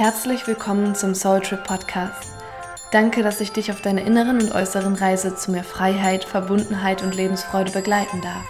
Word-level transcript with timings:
Herzlich 0.00 0.46
willkommen 0.46 0.94
zum 0.94 1.14
Soul 1.14 1.40
Trip 1.40 1.62
Podcast. 1.62 2.26
Danke, 2.90 3.22
dass 3.22 3.42
ich 3.42 3.52
dich 3.52 3.70
auf 3.70 3.82
deiner 3.82 4.00
inneren 4.00 4.40
und 4.40 4.50
äußeren 4.50 4.94
Reise 4.94 5.36
zu 5.36 5.50
mehr 5.50 5.62
Freiheit, 5.62 6.24
Verbundenheit 6.24 7.02
und 7.02 7.14
Lebensfreude 7.14 7.70
begleiten 7.70 8.22
darf. 8.22 8.42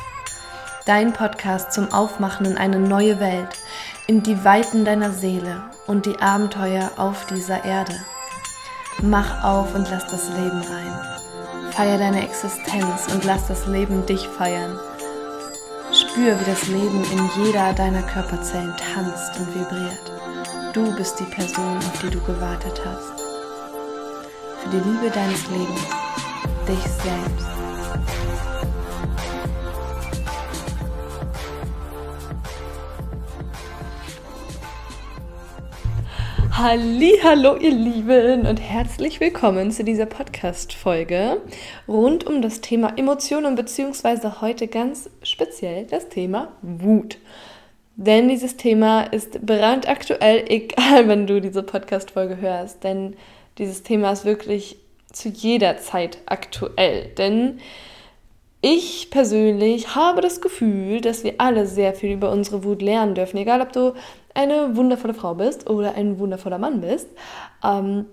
Dein 0.87 1.13
Podcast 1.13 1.73
zum 1.73 1.93
Aufmachen 1.93 2.47
in 2.47 2.57
eine 2.57 2.79
neue 2.79 3.19
Welt, 3.19 3.49
in 4.07 4.23
die 4.23 4.45
Weiten 4.45 4.85
deiner 4.85 5.11
Seele 5.11 5.65
und 5.89 6.07
die 6.07 6.21
Abenteuer 6.21 6.93
auf 6.97 7.27
dieser 7.27 7.65
Erde. 7.65 7.97
Mach 9.03 9.43
auf 9.43 9.75
und 9.75 9.91
lass 9.91 10.07
das 10.07 10.29
Leben 10.29 10.61
rein. 10.61 11.73
Feier 11.73 11.99
deine 11.99 12.23
Existenz 12.23 13.13
und 13.13 13.25
lass 13.25 13.49
das 13.49 13.67
Leben 13.67 14.07
dich 14.07 14.29
feiern. 14.29 14.79
Spür, 15.93 16.39
wie 16.39 16.49
das 16.49 16.69
Leben 16.69 17.05
in 17.11 17.45
jeder 17.45 17.73
deiner 17.73 18.03
Körperzellen 18.03 18.73
tanzt 18.95 19.37
und 19.41 19.53
vibriert. 19.53 20.13
Du 20.73 20.95
bist 20.95 21.19
die 21.19 21.25
Person, 21.25 21.79
auf 21.79 22.01
die 22.01 22.11
du 22.11 22.21
gewartet 22.21 22.81
hast. 22.85 23.21
Für 24.61 24.69
die 24.69 24.77
Liebe 24.77 25.11
deines 25.13 25.51
Lebens, 25.51 25.81
dich 26.69 26.79
selbst. 26.79 27.47
Hallo, 36.53 37.57
ihr 37.57 37.73
Lieben 37.73 38.47
und 38.47 38.59
herzlich 38.59 39.19
willkommen 39.19 39.73
zu 39.73 39.83
dieser 39.83 40.07
Podcast 40.07 40.73
Folge 40.73 41.41
rund 41.89 42.25
um 42.29 42.43
das 42.43 42.61
Thema 42.61 42.97
Emotionen 42.97 43.57
beziehungsweise 43.57 44.41
heute 44.41 44.69
ganz 44.69 45.11
speziell 45.25 45.87
das 45.87 46.11
Thema 46.11 46.53
Wut. 46.63 47.19
Denn 48.03 48.31
dieses 48.31 48.57
Thema 48.57 49.03
ist 49.03 49.45
brandaktuell, 49.45 50.45
egal 50.49 51.07
wenn 51.09 51.27
du 51.27 51.39
diese 51.39 51.63
Podcast-Folge 51.63 52.39
hörst. 52.39 52.83
Denn 52.83 53.15
dieses 53.59 53.83
Thema 53.83 54.13
ist 54.13 54.25
wirklich 54.25 54.79
zu 55.13 55.29
jeder 55.29 55.77
Zeit 55.77 56.17
aktuell. 56.25 57.09
Denn 57.19 57.61
ich 58.63 59.11
persönlich 59.11 59.97
habe 59.97 60.23
das 60.23 60.41
Gefühl, 60.41 61.03
dass 61.03 61.25
wir 61.25 61.35
alle 61.37 61.67
sehr 61.67 61.93
viel 61.93 62.13
über 62.13 62.33
unsere 62.33 62.65
Wut 62.65 62.81
lernen 62.81 63.15
dürfen. 63.15 63.37
Egal, 63.37 63.61
ob 63.61 63.75
du 63.75 63.93
eine 64.33 64.77
wundervolle 64.77 65.13
Frau 65.13 65.35
bist 65.35 65.69
oder 65.69 65.95
ein 65.95 66.19
wundervoller 66.19 66.57
Mann 66.57 66.81
bist. 66.81 67.09
Ähm, 67.63 68.07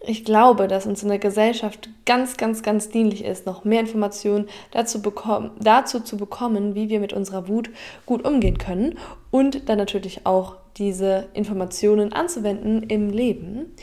ich 0.00 0.24
glaube, 0.24 0.68
dass 0.68 0.86
uns 0.86 1.02
in 1.02 1.08
der 1.08 1.18
Gesellschaft 1.18 1.90
ganz, 2.06 2.36
ganz, 2.36 2.62
ganz 2.62 2.88
dienlich 2.88 3.24
ist, 3.24 3.46
noch 3.46 3.64
mehr 3.64 3.80
Informationen 3.80 4.48
dazu, 4.70 5.02
bekommen, 5.02 5.50
dazu 5.60 6.00
zu 6.00 6.16
bekommen, 6.16 6.74
wie 6.74 6.88
wir 6.88 7.00
mit 7.00 7.12
unserer 7.12 7.48
Wut 7.48 7.70
gut 8.06 8.24
umgehen 8.24 8.58
können 8.58 8.98
und 9.30 9.68
dann 9.68 9.78
natürlich 9.78 10.24
auch 10.24 10.56
diese 10.76 11.26
Informationen 11.34 12.12
anzuwenden 12.12 12.84
im 12.84 13.10
Leben. 13.10 13.74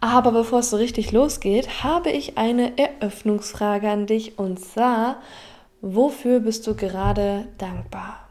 Aber 0.00 0.32
bevor 0.32 0.60
es 0.60 0.70
so 0.70 0.76
richtig 0.76 1.12
losgeht, 1.12 1.82
habe 1.84 2.10
ich 2.10 2.38
eine 2.38 2.78
Eröffnungsfrage 2.78 3.88
an 3.88 4.06
dich 4.06 4.38
und 4.38 4.58
zwar, 4.58 5.20
wofür 5.80 6.40
bist 6.40 6.66
du 6.66 6.74
gerade 6.74 7.46
dankbar? 7.58 8.27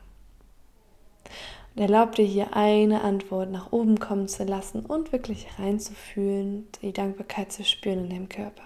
Und 1.78 1.83
erlaub 1.83 2.16
dir 2.16 2.25
hier 2.25 2.56
eine 2.56 3.03
Antwort 3.03 3.52
nach 3.52 3.72
oben 3.72 4.00
kommen 4.00 4.28
zu 4.28 4.44
lassen 4.44 4.83
und 4.83 5.11
wirklich 5.11 5.45
reinzufühlen, 5.59 6.67
die 6.81 6.92
Dankbarkeit 6.92 7.52
zu 7.52 7.64
spüren 7.64 8.06
in 8.06 8.09
deinem 8.09 8.30
Körper. 8.30 8.64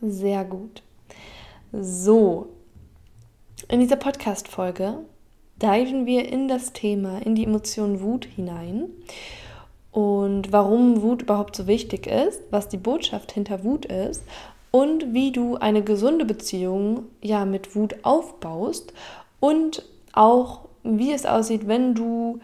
Sehr 0.00 0.44
gut. 0.44 0.84
So, 1.72 2.50
in 3.66 3.80
dieser 3.80 3.96
Podcast-Folge 3.96 4.98
diven 5.60 6.06
wir 6.06 6.28
in 6.28 6.46
das 6.46 6.72
Thema, 6.72 7.18
in 7.22 7.34
die 7.34 7.42
Emotion 7.42 8.00
Wut 8.00 8.24
hinein 8.24 8.90
und 9.90 10.52
warum 10.52 11.02
Wut 11.02 11.22
überhaupt 11.22 11.56
so 11.56 11.66
wichtig 11.66 12.06
ist, 12.06 12.40
was 12.52 12.68
die 12.68 12.76
Botschaft 12.76 13.32
hinter 13.32 13.64
Wut 13.64 13.84
ist 13.86 14.22
und 14.76 15.14
wie 15.14 15.32
du 15.32 15.56
eine 15.56 15.82
gesunde 15.82 16.26
Beziehung 16.26 17.04
ja 17.22 17.46
mit 17.46 17.74
Wut 17.74 17.96
aufbaust 18.02 18.92
und 19.40 19.82
auch 20.12 20.68
wie 20.84 21.12
es 21.12 21.24
aussieht, 21.24 21.66
wenn 21.66 21.94
du 21.94 22.40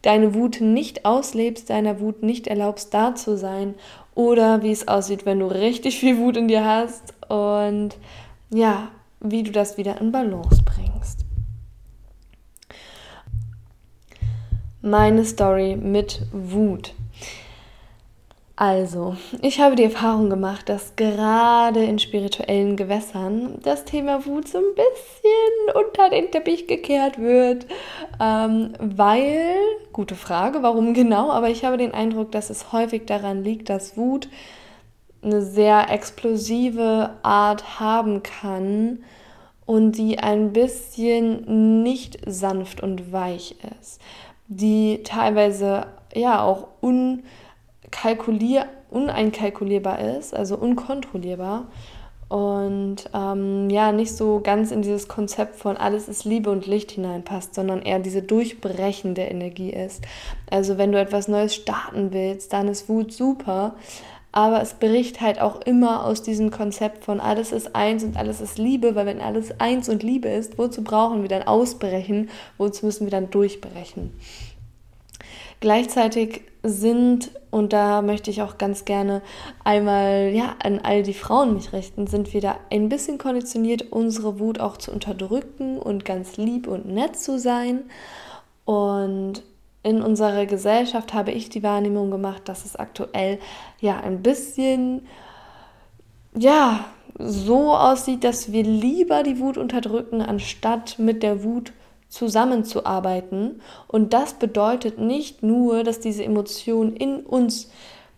deine 0.00 0.34
Wut 0.34 0.62
nicht 0.62 1.04
auslebst, 1.04 1.68
deiner 1.68 2.00
Wut 2.00 2.22
nicht 2.22 2.46
erlaubst, 2.46 2.94
da 2.94 3.14
zu 3.14 3.36
sein 3.36 3.74
oder 4.14 4.62
wie 4.62 4.70
es 4.70 4.88
aussieht, 4.88 5.26
wenn 5.26 5.38
du 5.38 5.48
richtig 5.48 6.00
viel 6.00 6.16
Wut 6.16 6.38
in 6.38 6.48
dir 6.48 6.64
hast 6.64 7.12
und 7.28 7.90
ja, 8.48 8.88
wie 9.20 9.42
du 9.42 9.52
das 9.52 9.76
wieder 9.76 10.00
in 10.00 10.12
Balance 10.12 10.62
bringst. 10.64 11.26
Meine 14.80 15.26
Story 15.26 15.76
mit 15.76 16.22
Wut. 16.32 16.94
Also, 18.60 19.16
ich 19.40 19.58
habe 19.58 19.74
die 19.74 19.84
Erfahrung 19.84 20.28
gemacht, 20.28 20.68
dass 20.68 20.94
gerade 20.94 21.82
in 21.82 21.98
spirituellen 21.98 22.76
Gewässern 22.76 23.58
das 23.62 23.86
Thema 23.86 24.26
Wut 24.26 24.48
so 24.48 24.58
ein 24.58 24.74
bisschen 24.74 25.82
unter 25.82 26.10
den 26.10 26.30
Teppich 26.30 26.66
gekehrt 26.66 27.18
wird, 27.18 27.64
ähm, 28.20 28.74
weil, 28.78 29.54
gute 29.94 30.14
Frage, 30.14 30.62
warum 30.62 30.92
genau, 30.92 31.30
aber 31.30 31.48
ich 31.48 31.64
habe 31.64 31.78
den 31.78 31.94
Eindruck, 31.94 32.32
dass 32.32 32.50
es 32.50 32.70
häufig 32.70 33.06
daran 33.06 33.44
liegt, 33.44 33.70
dass 33.70 33.96
Wut 33.96 34.28
eine 35.22 35.40
sehr 35.40 35.88
explosive 35.88 37.14
Art 37.22 37.80
haben 37.80 38.22
kann 38.22 38.98
und 39.64 39.92
die 39.92 40.18
ein 40.18 40.52
bisschen 40.52 41.82
nicht 41.82 42.18
sanft 42.26 42.82
und 42.82 43.10
weich 43.10 43.56
ist, 43.80 44.02
die 44.48 45.02
teilweise 45.02 45.86
ja 46.14 46.42
auch 46.42 46.68
un 46.82 47.22
kalkulier 47.90 48.66
uneinkalkulierbar 48.90 50.00
ist, 50.00 50.34
also 50.34 50.56
unkontrollierbar 50.56 51.66
und 52.30 53.10
ähm, 53.12 53.68
ja, 53.70 53.90
nicht 53.90 54.16
so 54.16 54.40
ganz 54.40 54.70
in 54.70 54.82
dieses 54.82 55.08
Konzept 55.08 55.56
von 55.56 55.76
alles 55.76 56.08
ist 56.08 56.24
Liebe 56.24 56.50
und 56.50 56.64
Licht 56.68 56.92
hineinpasst, 56.92 57.56
sondern 57.56 57.82
eher 57.82 57.98
diese 57.98 58.22
durchbrechende 58.22 59.22
Energie 59.22 59.70
ist. 59.70 60.04
Also 60.48 60.78
wenn 60.78 60.92
du 60.92 61.00
etwas 61.00 61.26
Neues 61.26 61.56
starten 61.56 62.12
willst, 62.12 62.52
dann 62.52 62.68
ist 62.68 62.88
Wut 62.88 63.12
super, 63.12 63.74
aber 64.30 64.62
es 64.62 64.74
bricht 64.74 65.20
halt 65.20 65.40
auch 65.40 65.60
immer 65.62 66.06
aus 66.06 66.22
diesem 66.22 66.52
Konzept 66.52 67.04
von 67.04 67.18
alles 67.18 67.50
ist 67.50 67.74
eins 67.74 68.04
und 68.04 68.16
alles 68.16 68.40
ist 68.40 68.58
Liebe, 68.58 68.94
weil 68.94 69.06
wenn 69.06 69.20
alles 69.20 69.58
eins 69.58 69.88
und 69.88 70.04
Liebe 70.04 70.28
ist, 70.28 70.56
wozu 70.56 70.84
brauchen 70.84 71.22
wir 71.22 71.28
dann 71.28 71.42
ausbrechen, 71.42 72.30
wozu 72.58 72.86
müssen 72.86 73.06
wir 73.06 73.10
dann 73.10 73.30
durchbrechen? 73.30 74.12
Gleichzeitig 75.58 76.42
sind, 76.62 77.32
und 77.50 77.72
da 77.72 78.00
möchte 78.02 78.30
ich 78.30 78.42
auch 78.42 78.58
ganz 78.58 78.84
gerne 78.84 79.22
einmal 79.64 80.30
ja, 80.32 80.54
an 80.62 80.80
all 80.80 81.02
die 81.02 81.14
Frauen 81.14 81.54
mich 81.54 81.72
richten, 81.72 82.06
sind 82.06 82.32
wir 82.32 82.40
da 82.40 82.56
ein 82.70 82.88
bisschen 82.88 83.18
konditioniert, 83.18 83.90
unsere 83.90 84.38
Wut 84.38 84.60
auch 84.60 84.76
zu 84.76 84.92
unterdrücken 84.92 85.78
und 85.78 86.04
ganz 86.04 86.36
lieb 86.36 86.68
und 86.68 86.86
nett 86.86 87.16
zu 87.16 87.38
sein. 87.38 87.82
Und 88.64 89.42
in 89.82 90.02
unserer 90.02 90.46
Gesellschaft 90.46 91.12
habe 91.12 91.32
ich 91.32 91.48
die 91.48 91.62
Wahrnehmung 91.62 92.10
gemacht, 92.10 92.42
dass 92.44 92.64
es 92.64 92.76
aktuell 92.76 93.38
ja 93.80 93.98
ein 93.98 94.22
bisschen 94.22 95.06
ja 96.36 96.84
so 97.18 97.74
aussieht, 97.74 98.22
dass 98.22 98.52
wir 98.52 98.62
lieber 98.62 99.24
die 99.24 99.40
Wut 99.40 99.58
unterdrücken, 99.58 100.22
anstatt 100.22 100.98
mit 100.98 101.22
der 101.22 101.42
Wut 101.42 101.72
zusammenzuarbeiten. 102.10 103.62
Und 103.88 104.12
das 104.12 104.34
bedeutet 104.34 104.98
nicht 104.98 105.42
nur, 105.42 105.84
dass 105.84 106.00
diese 106.00 106.24
Emotion 106.24 106.94
in 106.94 107.20
uns 107.20 107.70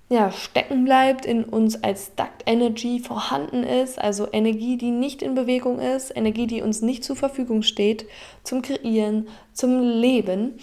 ja, 0.09 0.31
stecken 0.31 0.85
bleibt, 0.85 1.25
in 1.25 1.45
uns 1.45 1.83
als 1.83 2.15
Duct 2.15 2.43
Energy 2.45 3.01
vorhanden 3.01 3.65
ist, 3.65 3.99
also 3.99 4.29
Energie, 4.31 4.77
die 4.77 4.91
nicht 4.91 5.23
in 5.23 5.35
Bewegung 5.35 5.79
ist, 5.79 6.15
Energie, 6.15 6.47
die 6.47 6.61
uns 6.61 6.83
nicht 6.83 7.03
zur 7.03 7.17
Verfügung 7.17 7.63
steht 7.63 8.07
zum 8.43 8.61
Kreieren, 8.61 9.29
zum 9.55 9.81
Leben, 9.81 10.59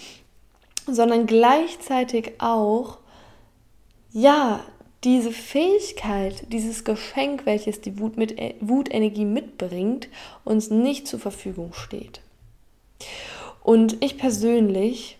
sondern 0.85 1.25
gleichzeitig 1.25 2.33
auch, 2.39 2.99
ja, 4.11 4.59
diese 5.03 5.31
Fähigkeit, 5.31 6.51
dieses 6.51 6.83
Geschenk, 6.83 7.45
welches 7.45 7.81
die 7.81 7.99
Wut 7.99 8.17
mit, 8.17 8.35
Wutenergie 8.59 9.25
mitbringt, 9.25 10.09
uns 10.43 10.69
nicht 10.69 11.07
zur 11.07 11.19
Verfügung 11.19 11.73
steht. 11.73 12.21
Und 13.63 14.03
ich 14.03 14.17
persönlich 14.17 15.19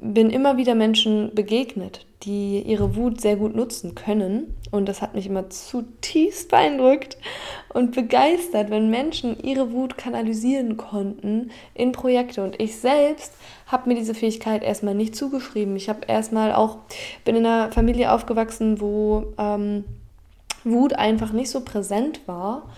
bin 0.00 0.30
immer 0.30 0.56
wieder 0.56 0.74
Menschen 0.74 1.34
begegnet, 1.34 2.06
die 2.22 2.62
ihre 2.62 2.94
Wut 2.94 3.20
sehr 3.20 3.36
gut 3.36 3.54
nutzen 3.54 3.94
können. 3.94 4.54
Und 4.70 4.88
das 4.88 5.02
hat 5.02 5.14
mich 5.14 5.26
immer 5.26 5.50
zutiefst 5.50 6.50
beeindruckt 6.50 7.16
und 7.72 7.94
begeistert, 7.94 8.70
wenn 8.70 8.90
Menschen 8.90 9.42
ihre 9.42 9.72
Wut 9.72 9.96
kanalisieren 9.98 10.76
konnten 10.76 11.50
in 11.74 11.92
Projekte. 11.92 12.42
Und 12.42 12.60
ich 12.60 12.76
selbst 12.76 13.32
habe 13.66 13.88
mir 13.88 13.96
diese 13.96 14.14
Fähigkeit 14.14 14.62
erstmal 14.62 14.94
nicht 14.94 15.16
zugeschrieben. 15.16 15.74
Ich 15.76 15.88
habe 15.88 16.00
erstmal 16.06 16.52
auch, 16.52 16.78
bin 17.24 17.36
in 17.36 17.46
einer 17.46 17.72
Familie 17.72 18.12
aufgewachsen, 18.12 18.80
wo 18.80 19.34
ähm, 19.38 19.84
Wut 20.64 20.92
einfach 20.92 21.32
nicht 21.32 21.50
so 21.50 21.60
präsent 21.60 22.20
war. 22.26 22.68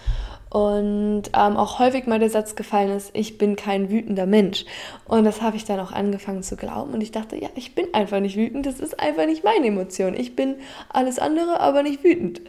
Und 0.51 1.23
ähm, 1.33 1.57
auch 1.57 1.79
häufig 1.79 2.09
mal 2.09 2.19
der 2.19 2.29
Satz 2.29 2.57
gefallen 2.57 2.91
ist, 2.91 3.11
ich 3.15 3.39
bin 3.39 3.55
kein 3.55 3.89
wütender 3.89 4.27
Mensch. 4.27 4.65
Und 5.07 5.25
das 5.25 5.43
habe 5.43 5.57
ich 5.57 5.65
dann 5.65 5.79
auch 5.79 5.93
angefangen 5.93 6.43
zu 6.43 6.57
glauben 6.57 6.93
und 6.93 7.01
ich 7.01 7.13
dachte, 7.13 7.37
ja, 7.37 7.49
ich 7.55 7.77
bin 7.77 7.95
einfach 7.95 8.19
nicht 8.19 8.37
wütend, 8.37 8.67
das 8.67 8.81
ist 8.81 8.99
einfach 8.99 9.27
nicht 9.27 9.45
meine 9.45 9.67
Emotion. 9.67 10.15
Ich 10.15 10.35
bin 10.35 10.57
alles 10.89 11.21
andere, 11.21 11.61
aber 11.61 11.85
nicht 11.85 12.03
wütend. 12.03 12.41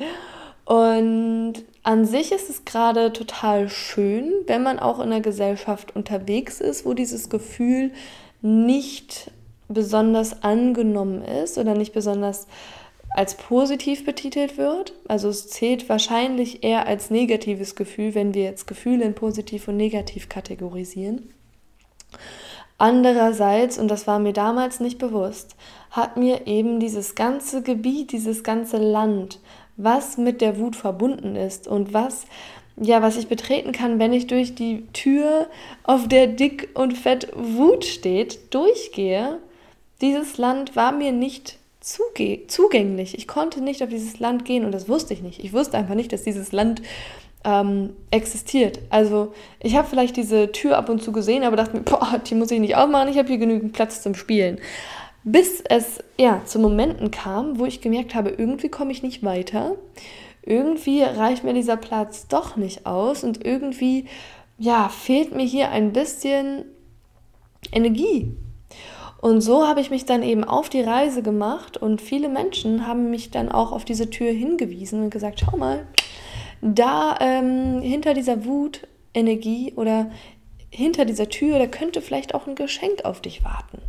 Und 0.66 1.54
an 1.84 2.06
sich 2.06 2.32
ist 2.32 2.50
es 2.50 2.66
gerade 2.66 3.14
total 3.14 3.70
schön, 3.70 4.32
wenn 4.48 4.64
man 4.64 4.80
auch 4.80 4.98
in 4.98 5.12
einer 5.12 5.22
Gesellschaft 5.22 5.96
unterwegs 5.96 6.60
ist, 6.60 6.86
wo 6.86 6.96
dieses 6.96 7.30
Gefühl 7.30 7.92
nicht 8.42 9.30
besonders 9.68 10.44
angenommen 10.44 11.22
ist 11.22 11.60
oder 11.60 11.76
nicht 11.76 11.94
besonders 11.94 12.48
als 13.14 13.36
positiv 13.36 14.06
betitelt 14.06 14.58
wird. 14.58 14.94
Also 15.08 15.30
es 15.30 15.50
zählt 15.50 15.90
wahrscheinlich 15.90 16.64
eher 16.64 16.88
als 16.88 17.10
negatives 17.10 17.76
Gefühl, 17.76 18.16
wenn 18.16 18.34
wir 18.34 18.44
jetzt 18.44 18.68
Gefühle 18.68 19.04
in 19.06 19.16
positiv 19.16 19.68
und 19.68 19.78
negativ 19.78 20.30
kategorisieren. 20.30 21.34
Andererseits, 22.78 23.78
und 23.78 23.90
das 23.90 24.08
war 24.08 24.18
mir 24.18 24.34
damals 24.34 24.80
nicht 24.80 24.98
bewusst, 24.98 25.56
hat 25.92 26.18
mir 26.18 26.48
eben 26.48 26.80
dieses 26.80 27.16
ganze 27.16 27.62
Gebiet, 27.62 28.12
dieses 28.12 28.44
ganze 28.44 28.78
Land, 28.78 29.40
was 29.78 30.18
mit 30.18 30.42
der 30.42 30.58
Wut 30.58 30.76
verbunden 30.76 31.36
ist 31.36 31.68
und 31.68 31.94
was 31.94 32.26
ja, 32.78 33.02
was 33.02 33.18
ich 33.18 33.28
betreten 33.28 33.74
kann, 33.74 34.00
wenn 34.00 34.14
ich 34.14 34.28
durch 34.28 34.56
die 34.56 34.88
Tür, 34.94 35.48
auf 35.84 36.08
der 36.08 36.28
dick 36.28 36.70
und 36.74 36.98
fett 36.98 37.28
Wut 37.36 37.86
steht, 37.86 38.54
durchgehe. 38.54 39.40
Dieses 40.02 40.38
Land 40.38 40.76
war 40.76 40.92
mir 40.92 41.12
nicht 41.12 41.60
zugänglich. 41.82 43.18
Ich 43.18 43.28
konnte 43.28 43.62
nicht 43.62 43.84
auf 43.84 43.90
dieses 43.90 44.20
Land 44.20 44.46
gehen 44.46 44.66
und 44.66 44.72
das 44.72 44.88
wusste 44.88 45.14
ich 45.14 45.22
nicht. 45.22 45.44
Ich 45.44 45.54
wusste 45.54 45.78
einfach 45.78 45.96
nicht, 45.96 46.14
dass 46.14 46.24
dieses 46.24 46.52
Land 46.52 46.82
ähm, 47.44 47.96
existiert. 48.12 48.80
Also 48.90 49.34
ich 49.60 49.76
habe 49.76 49.88
vielleicht 49.88 50.16
diese 50.16 50.52
Tür 50.52 50.78
ab 50.78 50.90
und 50.90 51.02
zu 51.02 51.12
gesehen, 51.12 51.44
aber 51.44 51.56
dachte 51.56 51.78
mir, 51.78 51.84
boah, 51.84 52.20
die 52.26 52.36
muss 52.36 52.52
ich 52.52 52.60
nicht 52.60 52.76
aufmachen, 52.76 53.10
ich 53.10 53.18
habe 53.18 53.28
hier 53.28 53.38
genügend 53.38 53.74
Platz 53.74 54.02
zum 54.02 54.16
Spielen. 54.16 54.60
Bis 55.24 55.62
es 55.62 56.00
ja 56.18 56.42
zu 56.46 56.60
Momenten 56.60 57.12
kam, 57.12 57.60
wo 57.60 57.66
ich 57.66 57.82
gemerkt 57.82 58.16
habe, 58.16 58.30
irgendwie 58.30 58.70
komme 58.70 58.92
ich 58.92 59.04
nicht 59.04 59.24
weiter. 59.24 59.76
Irgendwie 60.44 61.04
reicht 61.04 61.44
mir 61.44 61.54
dieser 61.54 61.78
Platz 61.78 62.28
doch 62.28 62.56
nicht 62.56 62.86
aus 62.86 63.24
und 63.24 63.46
irgendwie 63.46 64.06
ja, 64.58 64.90
fehlt 64.90 65.36
mir 65.36 65.46
hier 65.46 65.70
ein 65.70 65.92
bisschen 65.92 66.66
Energie. 67.72 68.36
Und 69.22 69.42
so 69.42 69.68
habe 69.68 69.82
ich 69.82 69.92
mich 69.92 70.06
dann 70.06 70.24
eben 70.24 70.44
auf 70.44 70.68
die 70.70 70.82
Reise 70.82 71.22
gemacht 71.22 71.78
und 71.78 72.02
viele 72.02 72.28
Menschen 72.28 72.88
haben 72.88 73.12
mich 73.12 73.30
dann 73.30 73.52
auch 73.52 73.72
auf 73.72 73.86
diese 73.86 74.10
Tür 74.10 74.32
hingewiesen 74.32 75.04
und 75.04 75.10
gesagt, 75.12 75.42
schau 75.46 75.58
mal, 75.58 75.86
da 76.62 77.18
ähm, 77.20 77.82
hinter 77.82 78.16
dieser 78.16 78.46
Wutenergie 78.46 79.74
oder 79.76 80.10
hinter 80.72 81.06
dieser 81.06 81.30
Tür, 81.30 81.60
da 81.60 81.68
könnte 81.68 82.02
vielleicht 82.02 82.34
auch 82.34 82.48
ein 82.48 82.56
Geschenk 82.56 83.06
auf 83.06 83.22
dich 83.22 83.44
warten. 83.44 83.80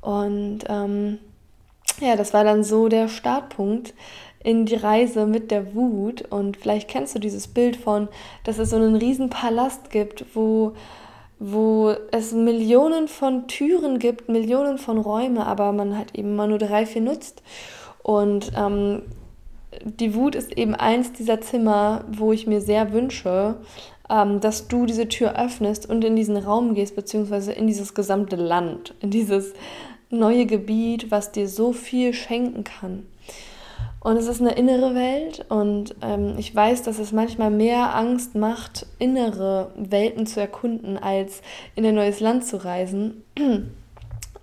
Und 0.00 0.60
ähm, 0.68 1.18
ja, 2.00 2.14
das 2.14 2.32
war 2.32 2.44
dann 2.44 2.62
so 2.62 2.88
der 2.88 3.08
Startpunkt 3.08 3.94
in 4.44 4.64
die 4.66 4.76
Reise 4.76 5.26
mit 5.26 5.50
der 5.50 5.74
Wut. 5.74 6.22
Und 6.22 6.56
vielleicht 6.56 6.88
kennst 6.88 7.16
du 7.16 7.18
dieses 7.18 7.48
Bild 7.48 7.76
von, 7.76 8.06
dass 8.44 8.58
es 8.58 8.70
so 8.70 8.76
einen 8.76 8.94
riesen 8.94 9.28
Palast 9.28 9.90
gibt, 9.90 10.24
wo 10.34 10.74
wo 11.38 11.94
es 12.12 12.32
Millionen 12.32 13.08
von 13.08 13.46
Türen 13.46 13.98
gibt, 13.98 14.28
Millionen 14.28 14.78
von 14.78 14.98
Räumen, 14.98 15.38
aber 15.38 15.72
man 15.72 15.96
halt 15.96 16.14
eben 16.14 16.34
mal 16.34 16.48
nur 16.48 16.58
drei, 16.58 16.86
vier 16.86 17.02
nutzt. 17.02 17.42
Und 18.02 18.52
ähm, 18.56 19.02
die 19.84 20.14
Wut 20.14 20.34
ist 20.34 20.56
eben 20.56 20.74
eins 20.74 21.12
dieser 21.12 21.40
Zimmer, 21.40 22.04
wo 22.10 22.32
ich 22.32 22.46
mir 22.46 22.60
sehr 22.60 22.92
wünsche, 22.92 23.56
ähm, 24.08 24.40
dass 24.40 24.68
du 24.68 24.86
diese 24.86 25.08
Tür 25.08 25.38
öffnest 25.38 25.88
und 25.88 26.04
in 26.04 26.16
diesen 26.16 26.36
Raum 26.36 26.74
gehst, 26.74 26.96
beziehungsweise 26.96 27.52
in 27.52 27.66
dieses 27.66 27.94
gesamte 27.94 28.36
Land, 28.36 28.94
in 29.00 29.10
dieses 29.10 29.52
neue 30.10 30.46
Gebiet, 30.46 31.10
was 31.10 31.32
dir 31.32 31.48
so 31.48 31.72
viel 31.72 32.14
schenken 32.14 32.64
kann. 32.64 33.06
Und 34.06 34.16
es 34.18 34.28
ist 34.28 34.40
eine 34.40 34.52
innere 34.52 34.94
Welt 34.94 35.44
und 35.48 35.96
ähm, 36.00 36.36
ich 36.38 36.54
weiß, 36.54 36.84
dass 36.84 37.00
es 37.00 37.10
manchmal 37.10 37.50
mehr 37.50 37.96
Angst 37.96 38.36
macht, 38.36 38.86
innere 39.00 39.72
Welten 39.74 40.26
zu 40.26 40.38
erkunden, 40.38 40.96
als 40.96 41.42
in 41.74 41.84
ein 41.84 41.96
neues 41.96 42.20
Land 42.20 42.44
zu 42.44 42.64
reisen. 42.64 43.24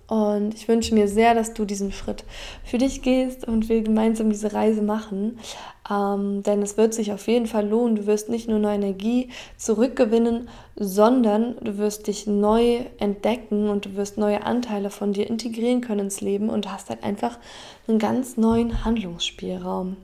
Und 0.06 0.54
ich 0.54 0.68
wünsche 0.68 0.94
mir 0.94 1.08
sehr, 1.08 1.34
dass 1.34 1.54
du 1.54 1.64
diesen 1.64 1.90
Schritt 1.90 2.24
für 2.62 2.76
dich 2.76 3.00
gehst 3.00 3.48
und 3.48 3.70
wir 3.70 3.82
gemeinsam 3.82 4.28
diese 4.28 4.52
Reise 4.52 4.82
machen. 4.82 5.38
Ähm, 5.90 6.42
denn 6.42 6.60
es 6.62 6.76
wird 6.76 6.92
sich 6.92 7.12
auf 7.12 7.26
jeden 7.26 7.46
Fall 7.46 7.68
lohnen. 7.68 7.96
Du 7.96 8.06
wirst 8.06 8.28
nicht 8.28 8.48
nur 8.48 8.58
neue 8.58 8.76
Energie 8.76 9.30
zurückgewinnen, 9.56 10.48
sondern 10.76 11.56
du 11.62 11.78
wirst 11.78 12.06
dich 12.06 12.26
neu 12.26 12.80
entdecken 12.98 13.70
und 13.70 13.86
du 13.86 13.96
wirst 13.96 14.18
neue 14.18 14.44
Anteile 14.44 14.90
von 14.90 15.12
dir 15.14 15.28
integrieren 15.28 15.80
können 15.80 16.00
ins 16.00 16.20
Leben 16.20 16.50
und 16.50 16.70
hast 16.70 16.90
halt 16.90 17.02
einfach 17.02 17.38
einen 17.88 17.98
ganz 17.98 18.36
neuen 18.36 18.84
Handlungsspielraum. 18.84 19.96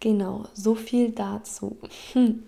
Genau, 0.00 0.44
so 0.52 0.74
viel 0.74 1.10
dazu. 1.10 1.76
Hm. 2.12 2.42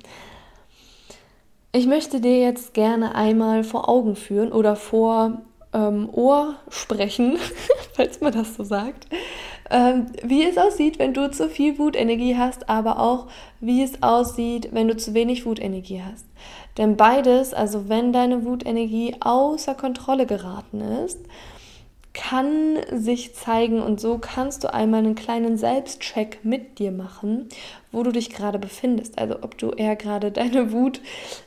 Ich 1.73 1.87
möchte 1.87 2.21
dir 2.21 2.41
jetzt 2.41 2.75
gerne 2.75 3.15
einmal 3.15 3.65
vor 3.65 3.89
Augen 3.89 4.17
führen 4.17 4.53
oder 4.53 4.77
vor 4.77 5.43
ähm, 5.75 6.09
Ohr 6.11 6.55
sprechen, 6.71 7.37
falls 7.93 8.21
man 8.21 8.33
das 8.33 8.55
so 8.55 8.65
sagt, 8.65 9.07
ähm, 9.71 10.07
wie 10.23 10.45
es 10.45 10.57
aussieht, 10.57 10.99
wenn 10.99 11.13
du 11.13 11.31
zu 11.31 11.49
viel 11.49 11.79
Wutenergie 11.79 12.37
hast, 12.37 12.69
aber 12.69 13.01
auch 13.01 13.27
wie 13.61 13.83
es 13.83 14.03
aussieht, 14.03 14.69
wenn 14.73 14.89
du 14.89 14.97
zu 14.97 15.15
wenig 15.15 15.45
Wutenergie 15.45 16.03
hast. 16.03 16.27
Denn 16.79 16.97
beides, 16.97 17.55
also 17.55 17.89
wenn 17.89 18.13
deine 18.13 18.45
Wutenergie 18.45 19.17
außer 19.21 19.75
Kontrolle 19.75 20.27
geraten 20.27 20.81
ist, 20.81 21.21
kann 22.15 22.79
sich 22.93 23.35
zeigen 23.35 23.83
und 23.83 24.01
so 24.01 24.19
kannst 24.19 24.63
du 24.63 24.73
einmal 24.73 25.01
einen 25.01 25.17
kleinen 25.17 25.59
Selbstcheck 25.59 26.39
mit 26.45 26.79
dir 26.79 26.93
machen, 26.93 27.49
wo 27.91 28.05
du 28.05 28.13
dich 28.13 28.31
gerade 28.31 28.61
befindest. 28.61 29.19
Also 29.19 29.43
ob 29.43 29.59
du 29.59 29.71
eher 29.71 29.97
gerade 29.97 30.31
deine 30.31 30.73
Wut, 30.73 31.01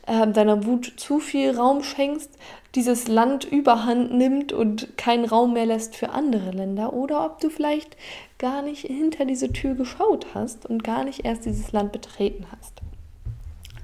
äh, 0.06 0.28
deiner 0.28 0.66
Wut 0.66 0.94
zu 0.98 1.20
viel 1.20 1.58
Raum 1.58 1.84
schenkst, 1.84 2.32
dieses 2.76 3.08
Land 3.08 3.46
überhand 3.46 4.14
nimmt 4.14 4.52
und 4.52 4.98
keinen 4.98 5.26
Raum 5.26 5.54
mehr 5.54 5.66
lässt 5.66 5.96
für 5.96 6.10
andere 6.10 6.52
Länder 6.52 6.94
oder 6.94 7.26
ob 7.26 7.40
du 7.40 7.50
vielleicht 7.50 7.96
gar 8.38 8.62
nicht 8.62 8.86
hinter 8.86 9.24
diese 9.24 9.52
Tür 9.54 9.74
geschaut 9.74 10.28
hast 10.36 10.66
und 10.66 10.84
gar 10.84 11.06
nicht 11.06 11.24
erst 11.26 11.46
dieses 11.46 11.72
Land 11.72 11.94
betreten 11.94 12.46
hast. 12.60 12.82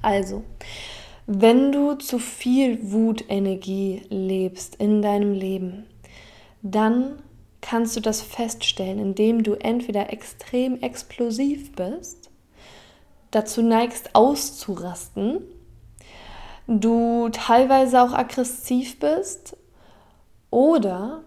Also, 0.01 0.43
wenn 1.25 1.71
du 1.71 1.93
zu 1.93 2.19
viel 2.19 2.91
Wutenergie 2.91 4.01
lebst 4.09 4.75
in 4.75 5.01
deinem 5.01 5.33
Leben, 5.33 5.85
dann 6.63 7.21
kannst 7.61 7.95
du 7.95 7.99
das 7.99 8.21
feststellen, 8.21 8.97
indem 8.97 9.43
du 9.43 9.53
entweder 9.53 10.11
extrem 10.11 10.81
explosiv 10.81 11.75
bist, 11.75 12.31
dazu 13.31 13.61
neigst 13.61 14.15
auszurasten, 14.15 15.41
du 16.67 17.29
teilweise 17.29 18.01
auch 18.01 18.13
aggressiv 18.13 18.99
bist 18.99 19.57
oder 20.49 21.23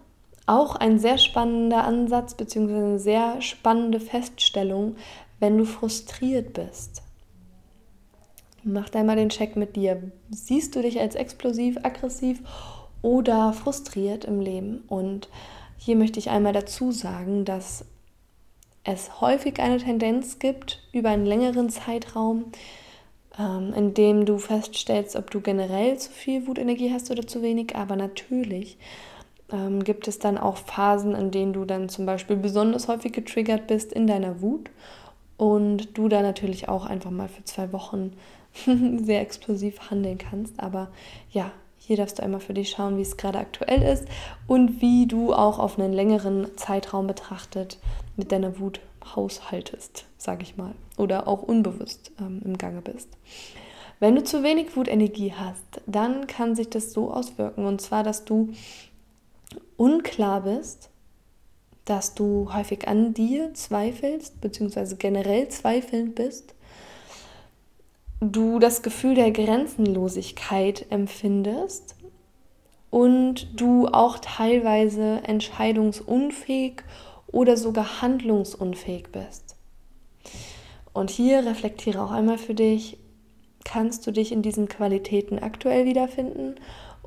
auch 0.47 0.75
ein 0.75 0.97
sehr 0.97 1.17
spannender 1.17 1.83
Ansatz 1.83 2.33
bzw. 2.33 2.73
eine 2.73 2.99
sehr 2.99 3.41
spannende 3.41 3.99
Feststellung, 3.99 4.95
wenn 5.39 5.57
du 5.57 5.65
frustriert 5.65 6.53
bist. 6.53 7.03
Mach 8.63 8.91
einmal 8.93 9.17
den 9.17 9.29
Check 9.29 9.55
mit 9.55 9.75
dir. 9.75 10.11
Siehst 10.29 10.75
du 10.75 10.81
dich 10.81 10.99
als 10.99 11.15
explosiv, 11.15 11.77
aggressiv 11.83 12.41
oder 13.07 13.53
frustriert 13.53 14.25
im 14.25 14.41
Leben. 14.41 14.83
Und 14.89 15.29
hier 15.77 15.95
möchte 15.95 16.19
ich 16.19 16.29
einmal 16.29 16.51
dazu 16.51 16.91
sagen, 16.91 17.45
dass 17.45 17.85
es 18.83 19.21
häufig 19.21 19.61
eine 19.61 19.77
Tendenz 19.77 20.39
gibt, 20.39 20.83
über 20.91 21.09
einen 21.09 21.25
längeren 21.25 21.69
Zeitraum, 21.69 22.51
ähm, 23.39 23.73
in 23.73 23.93
dem 23.93 24.25
du 24.25 24.37
feststellst, 24.37 25.15
ob 25.15 25.31
du 25.31 25.39
generell 25.39 25.97
zu 25.97 26.11
viel 26.11 26.47
Wutenergie 26.47 26.91
hast 26.91 27.09
oder 27.09 27.25
zu 27.25 27.41
wenig. 27.41 27.77
Aber 27.77 27.95
natürlich 27.95 28.77
ähm, 29.53 29.85
gibt 29.85 30.09
es 30.09 30.19
dann 30.19 30.37
auch 30.37 30.57
Phasen, 30.57 31.15
in 31.15 31.31
denen 31.31 31.53
du 31.53 31.63
dann 31.63 31.87
zum 31.87 32.05
Beispiel 32.05 32.35
besonders 32.35 32.89
häufig 32.89 33.13
getriggert 33.13 33.67
bist 33.67 33.93
in 33.93 34.07
deiner 34.07 34.41
Wut 34.41 34.69
und 35.37 35.97
du 35.97 36.09
da 36.09 36.21
natürlich 36.21 36.67
auch 36.67 36.85
einfach 36.85 37.11
mal 37.11 37.29
für 37.29 37.45
zwei 37.45 37.71
Wochen 37.71 38.11
sehr 39.05 39.21
explosiv 39.21 39.89
handeln 39.89 40.17
kannst. 40.17 40.59
Aber 40.59 40.89
ja, 41.31 41.53
hier 41.87 41.95
darfst 41.95 42.19
du 42.19 42.23
einmal 42.23 42.41
für 42.41 42.53
dich 42.53 42.71
schauen, 42.71 42.97
wie 42.97 43.01
es 43.01 43.15
gerade 43.15 43.39
aktuell 43.39 43.81
ist 43.81 44.03
und 44.45 44.81
wie 44.81 45.07
du 45.07 45.33
auch 45.33 45.57
auf 45.57 45.79
einen 45.79 45.93
längeren 45.93 46.45
Zeitraum 46.57 47.07
betrachtet 47.07 47.77
mit 48.17 48.33
deiner 48.33 48.59
Wut 48.59 48.81
haushaltest, 49.15 50.03
sage 50.17 50.43
ich 50.43 50.57
mal, 50.57 50.73
oder 50.97 51.29
auch 51.29 51.43
unbewusst 51.43 52.11
ähm, 52.19 52.41
im 52.43 52.57
Gange 52.57 52.81
bist. 52.81 53.07
Wenn 54.01 54.15
du 54.15 54.23
zu 54.25 54.43
wenig 54.43 54.75
Wutenergie 54.75 55.31
hast, 55.31 55.63
dann 55.85 56.27
kann 56.27 56.55
sich 56.55 56.69
das 56.69 56.91
so 56.91 57.09
auswirken, 57.09 57.65
und 57.65 57.79
zwar, 57.79 58.03
dass 58.03 58.25
du 58.25 58.49
unklar 59.77 60.41
bist, 60.41 60.89
dass 61.85 62.15
du 62.15 62.53
häufig 62.53 62.85
an 62.85 63.13
dir 63.13 63.53
zweifelst, 63.53 64.41
beziehungsweise 64.41 64.97
generell 64.97 65.47
zweifelnd 65.47 66.15
bist, 66.15 66.53
du 68.19 68.59
das 68.59 68.81
Gefühl 68.81 69.15
der 69.15 69.31
Grenzenlosigkeit 69.31 70.85
empfindest 70.89 71.95
und 72.89 73.59
du 73.59 73.87
auch 73.87 74.17
teilweise 74.19 75.21
entscheidungsunfähig 75.23 76.83
oder 77.27 77.57
sogar 77.57 78.01
handlungsunfähig 78.01 79.09
bist. 79.11 79.55
Und 80.93 81.11
hier 81.11 81.45
reflektiere 81.45 82.01
auch 82.01 82.11
einmal 82.11 82.37
für 82.37 82.55
dich, 82.55 82.97
kannst 83.63 84.07
du 84.07 84.11
dich 84.11 84.31
in 84.31 84.41
diesen 84.41 84.67
Qualitäten 84.67 85.37
aktuell 85.39 85.85
wiederfinden 85.85 86.55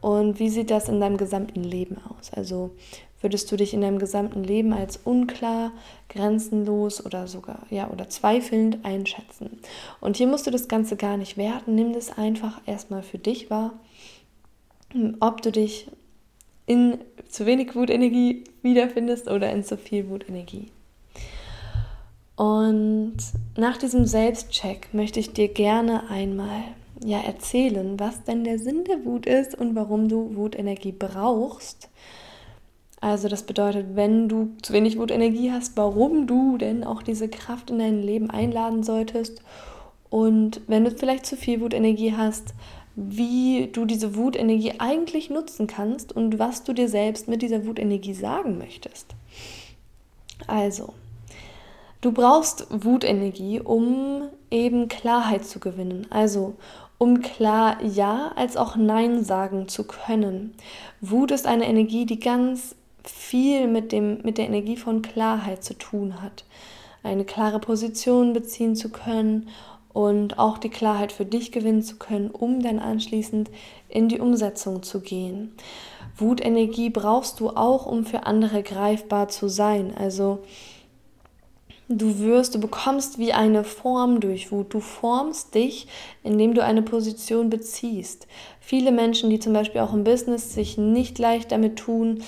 und 0.01 0.39
wie 0.39 0.49
sieht 0.49 0.71
das 0.71 0.89
in 0.89 1.01
deinem 1.01 1.17
gesamten 1.17 1.65
Leben 1.65 1.97
aus? 1.99 2.33
Also 2.33 2.71
würdest 3.21 3.51
du 3.51 3.57
dich 3.57 3.75
in 3.75 3.81
deinem 3.81 3.99
gesamten 3.99 4.45
Leben 4.45 4.73
als 4.73 4.97
unklar, 4.97 5.73
grenzenlos 6.09 7.05
oder 7.05 7.29
sogar 7.29 7.67
ja 7.71 7.91
oder 7.91 8.09
zweifelnd 8.09 8.85
einschätzen? 8.85 9.61
Und 10.01 10.17
hier 10.17 10.27
musst 10.27 10.47
du 10.47 10.51
das 10.51 10.69
Ganze 10.69 10.97
gar 10.97 11.17
nicht 11.17 11.37
werten, 11.37 11.75
nimm 11.75 11.93
das 11.93 12.17
einfach 12.17 12.61
erstmal 12.67 13.03
für 13.03 13.19
dich 13.19 13.51
wahr, 13.51 13.73
ob 15.21 15.43
du 15.43 15.53
dich 15.53 15.89
in 16.67 16.99
zu 17.29 17.47
wenig 17.47 17.75
Wutenergie 17.75 18.45
wiederfindest 18.63 19.29
oder 19.29 19.51
in 19.53 19.65
zu 19.65 19.77
viel 19.77 20.09
Wutenergie. 20.09 20.69
Und 22.37 23.17
nach 23.57 23.77
diesem 23.77 24.07
Selbstcheck 24.07 24.89
möchte 24.93 25.21
ich 25.21 25.33
dir 25.33 25.49
gerne 25.49 26.09
einmal 26.09 26.63
ja 27.05 27.21
erzählen, 27.21 27.99
was 27.99 28.25
denn 28.25 28.45
der 28.45 28.59
Sinn 28.59 28.85
der 28.85 29.05
Wut 29.05 29.27
ist 29.27 29.55
und 29.55 29.75
warum 29.75 30.09
du 30.09 30.37
Wutenergie 30.37 30.93
brauchst. 30.93 31.91
Also 33.01 33.29
das 33.29 33.45
bedeutet, 33.45 33.97
wenn 33.97 34.29
du 34.29 34.51
zu 34.61 34.73
wenig 34.73 34.99
Wutenergie 34.99 35.51
hast, 35.51 35.77
warum 35.77 36.27
du 36.27 36.59
denn 36.59 36.85
auch 36.85 37.03
diese 37.03 37.29
Kraft 37.29 37.71
in 37.71 37.79
dein 37.79 38.03
Leben 38.03 38.31
einladen 38.31 38.83
solltest. 38.83 39.43
Und 40.11 40.61
wenn 40.67 40.85
du 40.85 40.91
vielleicht 40.91 41.25
zu 41.25 41.37
viel 41.37 41.61
Wutenergie 41.61 42.15
hast, 42.15 42.55
wie 42.97 43.71
du 43.73 43.87
diese 43.87 44.17
Wutenergie 44.17 44.75
eigentlich 44.79 45.31
nutzen 45.31 45.67
kannst 45.67 46.13
und 46.15 46.39
was 46.39 46.65
du 46.65 46.73
dir 46.73 46.89
selbst 46.89 47.29
mit 47.29 47.41
dieser 47.41 47.65
Wutenergie 47.65 48.15
sagen 48.15 48.59
möchtest. 48.59 49.07
Also, 50.47 50.93
du 52.01 52.13
brauchst 52.13 52.67
Wutenergie, 52.71 53.61
um 53.61 54.25
eben 54.51 54.89
Klarheit 54.89 55.47
zu 55.47 55.61
gewinnen. 55.61 56.07
Also, 56.11 56.55
um 56.99 57.23
klar 57.23 57.83
Ja 57.83 58.33
als 58.37 58.59
auch 58.59 58.77
Nein 58.77 59.25
sagen 59.25 59.69
zu 59.69 59.85
können. 59.85 60.53
Wut 61.01 61.31
ist 61.31 61.47
eine 61.47 61.67
Energie, 61.67 62.05
die 62.05 62.21
ganz 62.21 62.75
viel 63.05 63.67
mit, 63.69 63.93
dem, 63.93 64.19
mit 64.23 64.39
der 64.39 64.47
Energie 64.47 64.77
von 64.77 65.03
Klarheit 65.03 65.65
zu 65.65 65.75
tun 65.75 66.23
hat. 66.23 66.45
Eine 67.03 67.25
klare 67.25 67.61
Position 67.61 68.33
beziehen 68.33 68.77
zu 68.77 68.91
können 68.91 69.49
und 69.93 70.39
auch 70.39 70.59
die 70.59 70.69
Klarheit 70.69 71.13
für 71.13 71.25
dich 71.25 71.53
gewinnen 71.53 71.83
zu 71.83 71.97
können, 71.97 72.31
um 72.31 72.63
dann 72.63 72.79
anschließend 72.79 73.51
in 73.89 74.09
die 74.09 74.21
Umsetzung 74.21 74.83
zu 74.83 75.01
gehen. 75.01 75.53
Wutenergie 76.17 76.91
brauchst 76.91 77.41
du 77.41 77.51
auch, 77.51 77.87
um 77.87 78.05
für 78.05 78.27
andere 78.27 78.63
greifbar 78.63 79.29
zu 79.29 79.49
sein. 79.49 79.93
Also 79.97 80.41
du 81.89 82.21
wirst, 82.21 82.55
du 82.55 82.61
bekommst 82.61 83.19
wie 83.19 83.33
eine 83.33 83.65
Form 83.65 84.21
durch 84.21 84.53
Wut. 84.53 84.73
Du 84.73 84.81
formst 84.81 85.55
dich, 85.55 85.89
indem 86.23 86.55
du 86.55 86.63
eine 86.63 86.83
Position 86.83 87.51
beziehst. 87.51 88.29
Viele 88.61 88.93
Menschen, 88.93 89.31
die 89.31 89.41
zum 89.41 89.53
Beispiel 89.53 89.81
auch 89.81 89.93
im 89.93 90.05
Business 90.05 90.55
sich 90.55 90.79
nicht 90.79 91.19
leicht 91.19 91.51
damit 91.51 91.77
tun, 91.77 92.23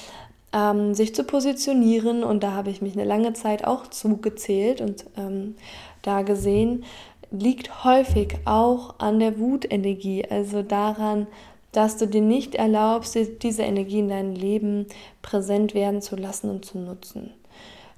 ähm, 0.52 0.94
sich 0.94 1.14
zu 1.14 1.24
positionieren, 1.24 2.24
und 2.24 2.42
da 2.42 2.52
habe 2.52 2.70
ich 2.70 2.82
mich 2.82 2.94
eine 2.94 3.04
lange 3.04 3.32
Zeit 3.32 3.64
auch 3.64 3.86
zugezählt 3.86 4.80
und 4.80 5.04
ähm, 5.16 5.56
da 6.02 6.22
gesehen, 6.22 6.84
liegt 7.30 7.84
häufig 7.84 8.36
auch 8.44 8.98
an 8.98 9.18
der 9.18 9.38
Wutenergie, 9.38 10.24
also 10.28 10.62
daran, 10.62 11.26
dass 11.72 11.96
du 11.96 12.06
dir 12.06 12.20
nicht 12.20 12.54
erlaubst, 12.54 13.16
diese 13.42 13.62
Energie 13.62 14.00
in 14.00 14.10
deinem 14.10 14.34
Leben 14.34 14.86
präsent 15.22 15.74
werden 15.74 16.02
zu 16.02 16.16
lassen 16.16 16.50
und 16.50 16.66
zu 16.66 16.78
nutzen. 16.78 17.32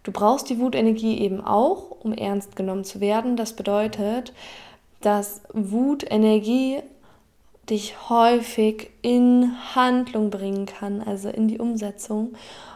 Du 0.05 0.13
brauchst 0.13 0.49
die 0.51 0.61
Wutenergie 0.61 1.19
eben 1.19 1.41
auch, 1.41 1.91
um 2.03 2.13
ernst 2.13 2.57
genommen 2.57 2.85
zu 2.85 3.01
werden. 3.01 3.37
Das 3.37 3.55
bedeutet, 3.55 4.33
dass 5.01 5.41
Wutenergie 5.53 6.79
dich 7.71 8.09
häufig 8.09 8.91
in 9.03 9.53
Handlung 9.75 10.31
bringen 10.31 10.67
kann, 10.67 11.01
also 11.01 11.29
in 11.29 11.49
die 11.49 11.59
Umsetzung. 11.59 12.35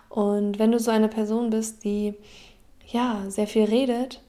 Und 0.09 0.59
wenn 0.59 0.73
du 0.73 0.79
so 0.79 0.91
eine 0.91 1.09
Person 1.09 1.51
bist, 1.51 1.85
die 1.85 2.15
ja 2.87 3.25
sehr 3.29 3.47
viel 3.47 3.65
redet, 3.65 4.21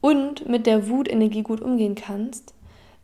und 0.00 0.48
mit 0.48 0.66
der 0.66 0.88
Wutenergie 0.88 1.42
gut 1.42 1.60
umgehen 1.60 1.96
kannst, 1.96 2.54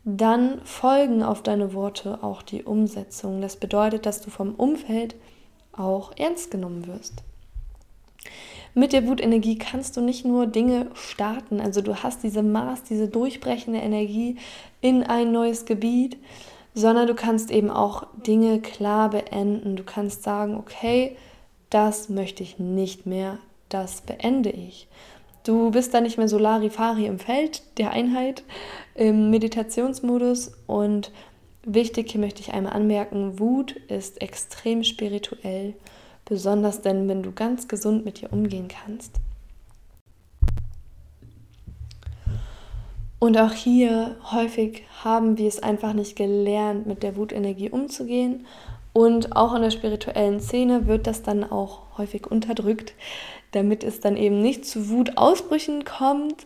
dann 0.05 0.61
folgen 0.63 1.23
auf 1.23 1.43
deine 1.43 1.73
Worte 1.73 2.23
auch 2.23 2.41
die 2.41 2.63
Umsetzung. 2.63 3.41
Das 3.41 3.57
bedeutet, 3.57 4.05
dass 4.05 4.21
du 4.21 4.29
vom 4.29 4.55
Umfeld 4.55 5.15
auch 5.71 6.13
ernst 6.17 6.51
genommen 6.51 6.87
wirst. 6.87 7.15
Mit 8.73 8.93
der 8.93 9.05
Wutenergie 9.05 9.57
kannst 9.57 9.97
du 9.97 10.01
nicht 10.01 10.25
nur 10.25 10.47
Dinge 10.47 10.87
starten, 10.93 11.59
also 11.59 11.81
du 11.81 11.95
hast 12.03 12.23
diese 12.23 12.41
Maß, 12.41 12.83
diese 12.83 13.07
durchbrechende 13.07 13.79
Energie 13.79 14.37
in 14.81 15.03
ein 15.03 15.31
neues 15.31 15.65
Gebiet, 15.65 16.17
sondern 16.73 17.07
du 17.07 17.15
kannst 17.15 17.51
eben 17.51 17.69
auch 17.69 18.07
Dinge 18.25 18.59
klar 18.61 19.09
beenden. 19.09 19.75
Du 19.75 19.83
kannst 19.83 20.23
sagen, 20.23 20.55
okay, 20.55 21.15
das 21.69 22.09
möchte 22.09 22.43
ich 22.43 22.59
nicht 22.59 23.05
mehr, 23.05 23.39
das 23.69 24.01
beende 24.01 24.49
ich. 24.49 24.87
Du 25.43 25.71
bist 25.71 25.93
dann 25.93 26.03
nicht 26.03 26.17
mehr 26.17 26.29
so 26.29 26.37
Larifari 26.37 27.05
im 27.05 27.19
Feld 27.19 27.63
der 27.77 27.91
Einheit, 27.91 28.43
im 28.95 29.29
Meditationsmodus. 29.29 30.53
Und 30.67 31.11
wichtig, 31.63 32.11
hier 32.11 32.21
möchte 32.21 32.41
ich 32.41 32.53
einmal 32.53 32.73
anmerken, 32.73 33.39
Wut 33.39 33.75
ist 33.87 34.21
extrem 34.21 34.83
spirituell, 34.83 35.73
besonders 36.25 36.81
denn, 36.81 37.09
wenn 37.09 37.23
du 37.23 37.33
ganz 37.33 37.67
gesund 37.67 38.05
mit 38.05 38.21
dir 38.21 38.31
umgehen 38.31 38.69
kannst. 38.69 39.19
Und 43.23 43.37
auch 43.37 43.53
hier 43.53 44.17
häufig 44.33 44.83
haben 45.01 45.37
wir 45.37 45.47
es 45.47 45.63
einfach 45.63 45.93
nicht 45.93 46.17
gelernt, 46.17 46.87
mit 46.87 47.03
der 47.03 47.15
Wutenergie 47.15 47.69
umzugehen. 47.69 48.45
Und 48.91 49.33
auch 49.33 49.55
in 49.55 49.61
der 49.61 49.71
spirituellen 49.71 50.41
Szene 50.41 50.87
wird 50.87 51.07
das 51.07 51.23
dann 51.23 51.49
auch 51.49 51.97
häufig 51.97 52.29
unterdrückt, 52.29 52.93
damit 53.53 53.85
es 53.85 54.01
dann 54.01 54.17
eben 54.17 54.41
nicht 54.41 54.65
zu 54.65 54.89
Wutausbrüchen 54.89 55.85
kommt 55.85 56.45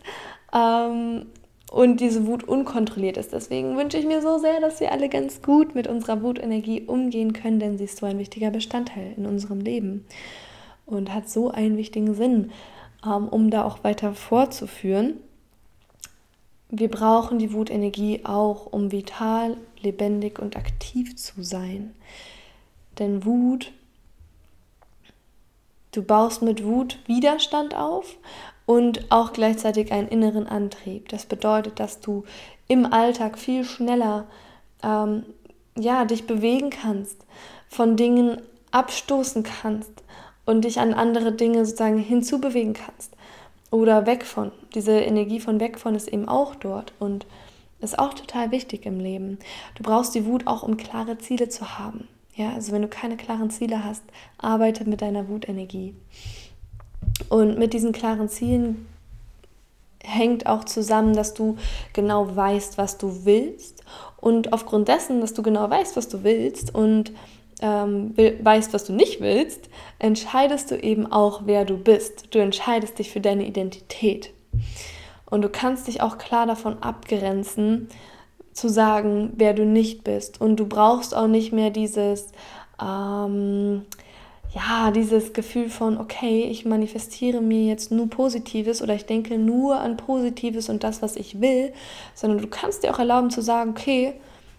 ähm, 0.54 1.26
und 1.72 1.98
diese 1.98 2.28
Wut 2.28 2.44
unkontrolliert 2.44 3.16
ist. 3.16 3.32
Deswegen 3.32 3.76
wünsche 3.76 3.98
ich 3.98 4.06
mir 4.06 4.22
so 4.22 4.38
sehr, 4.38 4.60
dass 4.60 4.78
wir 4.78 4.92
alle 4.92 5.08
ganz 5.08 5.42
gut 5.42 5.74
mit 5.74 5.88
unserer 5.88 6.22
Wutenergie 6.22 6.82
umgehen 6.82 7.32
können, 7.32 7.58
denn 7.58 7.76
sie 7.76 7.86
ist 7.86 7.98
so 7.98 8.06
ein 8.06 8.20
wichtiger 8.20 8.52
Bestandteil 8.52 9.14
in 9.16 9.26
unserem 9.26 9.58
Leben 9.58 10.06
und 10.86 11.12
hat 11.12 11.28
so 11.28 11.50
einen 11.50 11.76
wichtigen 11.76 12.14
Sinn, 12.14 12.52
ähm, 13.04 13.26
um 13.28 13.50
da 13.50 13.64
auch 13.64 13.82
weiter 13.82 14.14
fortzuführen. 14.14 15.14
Wir 16.70 16.88
brauchen 16.88 17.38
die 17.38 17.52
Wutenergie 17.52 18.20
auch, 18.24 18.66
um 18.66 18.92
vital, 18.92 19.56
lebendig 19.80 20.38
und 20.38 20.56
aktiv 20.56 21.16
zu 21.16 21.42
sein. 21.42 21.94
Denn 22.98 23.24
Wut 23.24 23.72
Du 25.92 26.02
baust 26.02 26.42
mit 26.42 26.64
Wut 26.64 26.98
Widerstand 27.06 27.74
auf 27.74 28.16
und 28.66 29.10
auch 29.10 29.32
gleichzeitig 29.32 29.90
einen 29.90 30.08
inneren 30.08 30.46
Antrieb. 30.46 31.08
Das 31.08 31.24
bedeutet, 31.24 31.80
dass 31.80 32.00
du 32.00 32.24
im 32.68 32.92
Alltag 32.92 33.38
viel 33.38 33.64
schneller 33.64 34.26
ähm, 34.82 35.24
ja, 35.76 36.04
dich 36.04 36.26
bewegen 36.26 36.70
kannst, 36.70 37.24
von 37.68 37.96
Dingen 37.96 38.40
abstoßen 38.70 39.42
kannst 39.42 39.90
und 40.44 40.64
dich 40.64 40.78
an 40.78 40.92
andere 40.92 41.32
Dinge 41.32 41.64
sozusagen 41.64 41.98
hinzubewegen 41.98 42.74
kannst 42.74 43.14
oder 43.70 44.06
weg 44.06 44.24
von. 44.24 44.52
Diese 44.74 44.92
Energie 44.92 45.40
von 45.40 45.60
weg 45.60 45.78
von 45.78 45.94
ist 45.94 46.08
eben 46.08 46.28
auch 46.28 46.54
dort 46.54 46.92
und 46.98 47.26
ist 47.80 47.98
auch 47.98 48.14
total 48.14 48.50
wichtig 48.50 48.86
im 48.86 48.98
Leben. 49.00 49.38
Du 49.76 49.82
brauchst 49.82 50.14
die 50.14 50.26
Wut 50.26 50.46
auch, 50.46 50.62
um 50.62 50.76
klare 50.76 51.18
Ziele 51.18 51.48
zu 51.48 51.78
haben. 51.78 52.08
Ja, 52.34 52.52
also 52.52 52.72
wenn 52.72 52.82
du 52.82 52.88
keine 52.88 53.16
klaren 53.16 53.50
Ziele 53.50 53.84
hast, 53.84 54.02
arbeite 54.38 54.88
mit 54.88 55.02
deiner 55.02 55.28
Wutenergie. 55.28 55.94
Und 57.28 57.58
mit 57.58 57.72
diesen 57.72 57.92
klaren 57.92 58.28
Zielen 58.28 58.86
hängt 60.02 60.46
auch 60.46 60.64
zusammen, 60.64 61.14
dass 61.14 61.34
du 61.34 61.56
genau 61.92 62.34
weißt, 62.34 62.78
was 62.78 62.98
du 62.98 63.24
willst. 63.24 63.84
Und 64.16 64.52
aufgrund 64.52 64.88
dessen, 64.88 65.20
dass 65.20 65.34
du 65.34 65.42
genau 65.42 65.68
weißt, 65.68 65.96
was 65.96 66.08
du 66.08 66.22
willst 66.22 66.74
und 66.74 67.12
ähm, 67.60 68.14
weißt, 68.16 68.72
was 68.72 68.84
du 68.84 68.92
nicht 68.92 69.20
willst, 69.20 69.68
entscheidest 69.98 70.70
du 70.70 70.76
eben 70.76 71.10
auch, 71.10 71.42
wer 71.44 71.64
du 71.64 71.76
bist. 71.76 72.34
Du 72.34 72.38
entscheidest 72.38 72.98
dich 72.98 73.10
für 73.10 73.20
deine 73.20 73.46
Identität. 73.46 74.32
Und 75.30 75.42
du 75.42 75.48
kannst 75.48 75.88
dich 75.88 76.00
auch 76.00 76.18
klar 76.18 76.46
davon 76.46 76.82
abgrenzen, 76.82 77.88
zu 78.52 78.68
sagen, 78.68 79.32
wer 79.36 79.54
du 79.54 79.64
nicht 79.64 80.04
bist. 80.04 80.40
Und 80.40 80.56
du 80.56 80.66
brauchst 80.66 81.14
auch 81.14 81.28
nicht 81.28 81.52
mehr 81.52 81.70
dieses, 81.70 82.32
ähm, 82.82 83.82
ja, 84.52 84.90
dieses 84.90 85.32
Gefühl 85.32 85.68
von, 85.68 85.98
okay, 85.98 86.44
ich 86.44 86.64
manifestiere 86.64 87.40
mir 87.40 87.64
jetzt 87.64 87.92
nur 87.92 88.08
Positives 88.08 88.82
oder 88.82 88.94
ich 88.94 89.06
denke 89.06 89.38
nur 89.38 89.78
an 89.78 89.96
Positives 89.96 90.68
und 90.68 90.82
das, 90.82 91.02
was 91.02 91.16
ich 91.16 91.40
will, 91.40 91.72
sondern 92.14 92.40
du 92.40 92.48
kannst 92.48 92.82
dir 92.82 92.92
auch 92.92 92.98
erlauben 92.98 93.30
zu 93.30 93.42
sagen, 93.42 93.70
okay, 93.70 94.14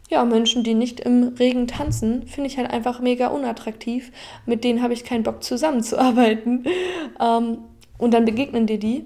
ja, 0.09 0.25
Menschen, 0.25 0.63
die 0.63 0.73
nicht 0.73 0.99
im 0.99 1.35
Regen 1.39 1.67
tanzen, 1.67 2.27
finde 2.27 2.47
ich 2.47 2.57
halt 2.57 2.71
einfach 2.71 2.99
mega 2.99 3.27
unattraktiv. 3.27 4.11
Mit 4.45 4.63
denen 4.63 4.81
habe 4.81 4.93
ich 4.93 5.03
keinen 5.03 5.23
Bock 5.23 5.43
zusammenzuarbeiten. 5.43 6.65
Ähm, 7.21 7.57
und 7.97 8.13
dann 8.13 8.23
begegnen 8.23 8.65
dir 8.65 8.79
die. 8.79 9.05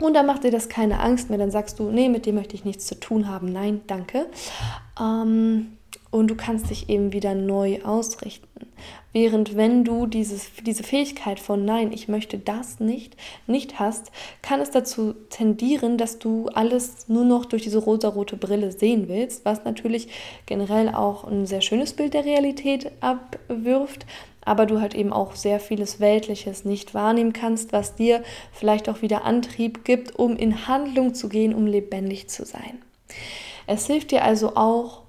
Und 0.00 0.14
dann 0.14 0.26
macht 0.26 0.44
dir 0.44 0.52
das 0.52 0.68
keine 0.68 1.00
Angst 1.00 1.30
mehr. 1.30 1.38
Dann 1.38 1.50
sagst 1.50 1.80
du, 1.80 1.90
nee, 1.90 2.08
mit 2.08 2.26
dem 2.26 2.36
möchte 2.36 2.54
ich 2.54 2.64
nichts 2.64 2.86
zu 2.86 2.94
tun 2.94 3.26
haben. 3.26 3.52
Nein, 3.52 3.80
danke. 3.88 4.26
Ähm, 5.00 5.77
und 6.10 6.28
du 6.28 6.34
kannst 6.34 6.70
dich 6.70 6.88
eben 6.88 7.12
wieder 7.12 7.34
neu 7.34 7.82
ausrichten. 7.82 8.48
Während 9.12 9.56
wenn 9.56 9.84
du 9.84 10.06
dieses, 10.06 10.50
diese 10.64 10.82
Fähigkeit 10.82 11.40
von 11.40 11.64
Nein, 11.64 11.92
ich 11.92 12.08
möchte 12.08 12.38
das 12.38 12.78
nicht, 12.78 13.16
nicht 13.46 13.78
hast, 13.78 14.12
kann 14.42 14.60
es 14.60 14.70
dazu 14.70 15.14
tendieren, 15.30 15.98
dass 15.98 16.18
du 16.18 16.48
alles 16.48 17.08
nur 17.08 17.24
noch 17.24 17.46
durch 17.46 17.62
diese 17.62 17.78
rosarote 17.78 18.36
Brille 18.36 18.70
sehen 18.70 19.08
willst, 19.08 19.44
was 19.44 19.64
natürlich 19.64 20.08
generell 20.46 20.90
auch 20.90 21.24
ein 21.24 21.46
sehr 21.46 21.62
schönes 21.62 21.94
Bild 21.94 22.14
der 22.14 22.24
Realität 22.24 22.92
abwirft, 23.00 24.06
aber 24.44 24.66
du 24.66 24.80
halt 24.80 24.94
eben 24.94 25.12
auch 25.12 25.34
sehr 25.34 25.58
vieles 25.58 26.00
Weltliches 26.00 26.64
nicht 26.64 26.94
wahrnehmen 26.94 27.32
kannst, 27.32 27.72
was 27.72 27.96
dir 27.96 28.22
vielleicht 28.52 28.88
auch 28.88 29.02
wieder 29.02 29.24
Antrieb 29.24 29.84
gibt, 29.84 30.18
um 30.18 30.36
in 30.36 30.68
Handlung 30.68 31.14
zu 31.14 31.28
gehen, 31.28 31.54
um 31.54 31.66
lebendig 31.66 32.28
zu 32.28 32.44
sein. 32.44 32.82
Es 33.66 33.86
hilft 33.86 34.10
dir 34.10 34.24
also 34.24 34.56
auch, 34.56 35.02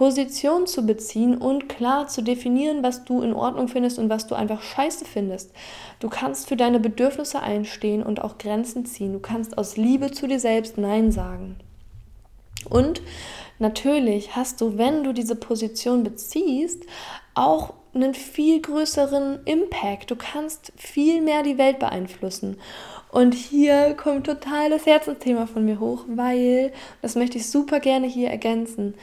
Position 0.00 0.66
zu 0.66 0.86
beziehen 0.86 1.36
und 1.36 1.68
klar 1.68 2.08
zu 2.08 2.22
definieren, 2.22 2.82
was 2.82 3.04
du 3.04 3.20
in 3.20 3.34
Ordnung 3.34 3.68
findest 3.68 3.98
und 3.98 4.08
was 4.08 4.26
du 4.26 4.34
einfach 4.34 4.62
scheiße 4.62 5.04
findest. 5.04 5.52
Du 5.98 6.08
kannst 6.08 6.48
für 6.48 6.56
deine 6.56 6.80
Bedürfnisse 6.80 7.40
einstehen 7.40 8.02
und 8.02 8.22
auch 8.24 8.38
Grenzen 8.38 8.86
ziehen. 8.86 9.12
Du 9.12 9.18
kannst 9.18 9.58
aus 9.58 9.76
Liebe 9.76 10.10
zu 10.10 10.26
dir 10.26 10.40
selbst 10.40 10.78
Nein 10.78 11.12
sagen. 11.12 11.56
Und 12.70 13.02
natürlich 13.58 14.34
hast 14.34 14.62
du, 14.62 14.78
wenn 14.78 15.04
du 15.04 15.12
diese 15.12 15.36
Position 15.36 16.02
beziehst, 16.02 16.82
auch 17.34 17.74
einen 17.92 18.14
viel 18.14 18.62
größeren 18.62 19.40
Impact. 19.44 20.10
Du 20.10 20.16
kannst 20.16 20.72
viel 20.76 21.20
mehr 21.20 21.42
die 21.42 21.58
Welt 21.58 21.78
beeinflussen. 21.78 22.56
Und 23.12 23.34
hier 23.34 23.94
kommt 23.94 24.24
total 24.24 24.70
das 24.70 24.86
Herzensthema 24.86 25.46
von 25.46 25.66
mir 25.66 25.78
hoch, 25.78 26.04
weil, 26.08 26.72
das 27.02 27.16
möchte 27.16 27.36
ich 27.36 27.50
super 27.50 27.80
gerne 27.80 28.06
hier 28.06 28.30
ergänzen, 28.30 28.94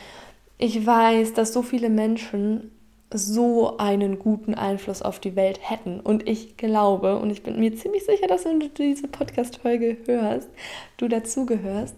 ich 0.58 0.86
weiß, 0.86 1.34
dass 1.34 1.54
so 1.54 1.62
viele 1.62 1.90
Menschen 1.90 2.72
so 3.14 3.78
einen 3.78 4.20
guten 4.20 4.54
Einfluss 4.54 5.02
auf 5.02 5.20
die 5.20 5.36
Welt 5.36 5.60
hätten. 5.62 6.00
Und 6.00 6.28
ich 6.28 6.58
glaube, 6.58 7.18
und 7.18 7.30
ich 7.30 7.44
bin 7.44 7.60
mir 7.60 7.76
ziemlich 7.76 8.06
sicher, 8.06 8.28
dass 8.28 8.46
wenn 8.46 8.60
du 8.60 8.68
diese 8.70 9.08
Podcast-Folge 9.08 9.98
hörst, 10.06 10.50
du 10.98 11.08
dazugehörst. 11.08 11.96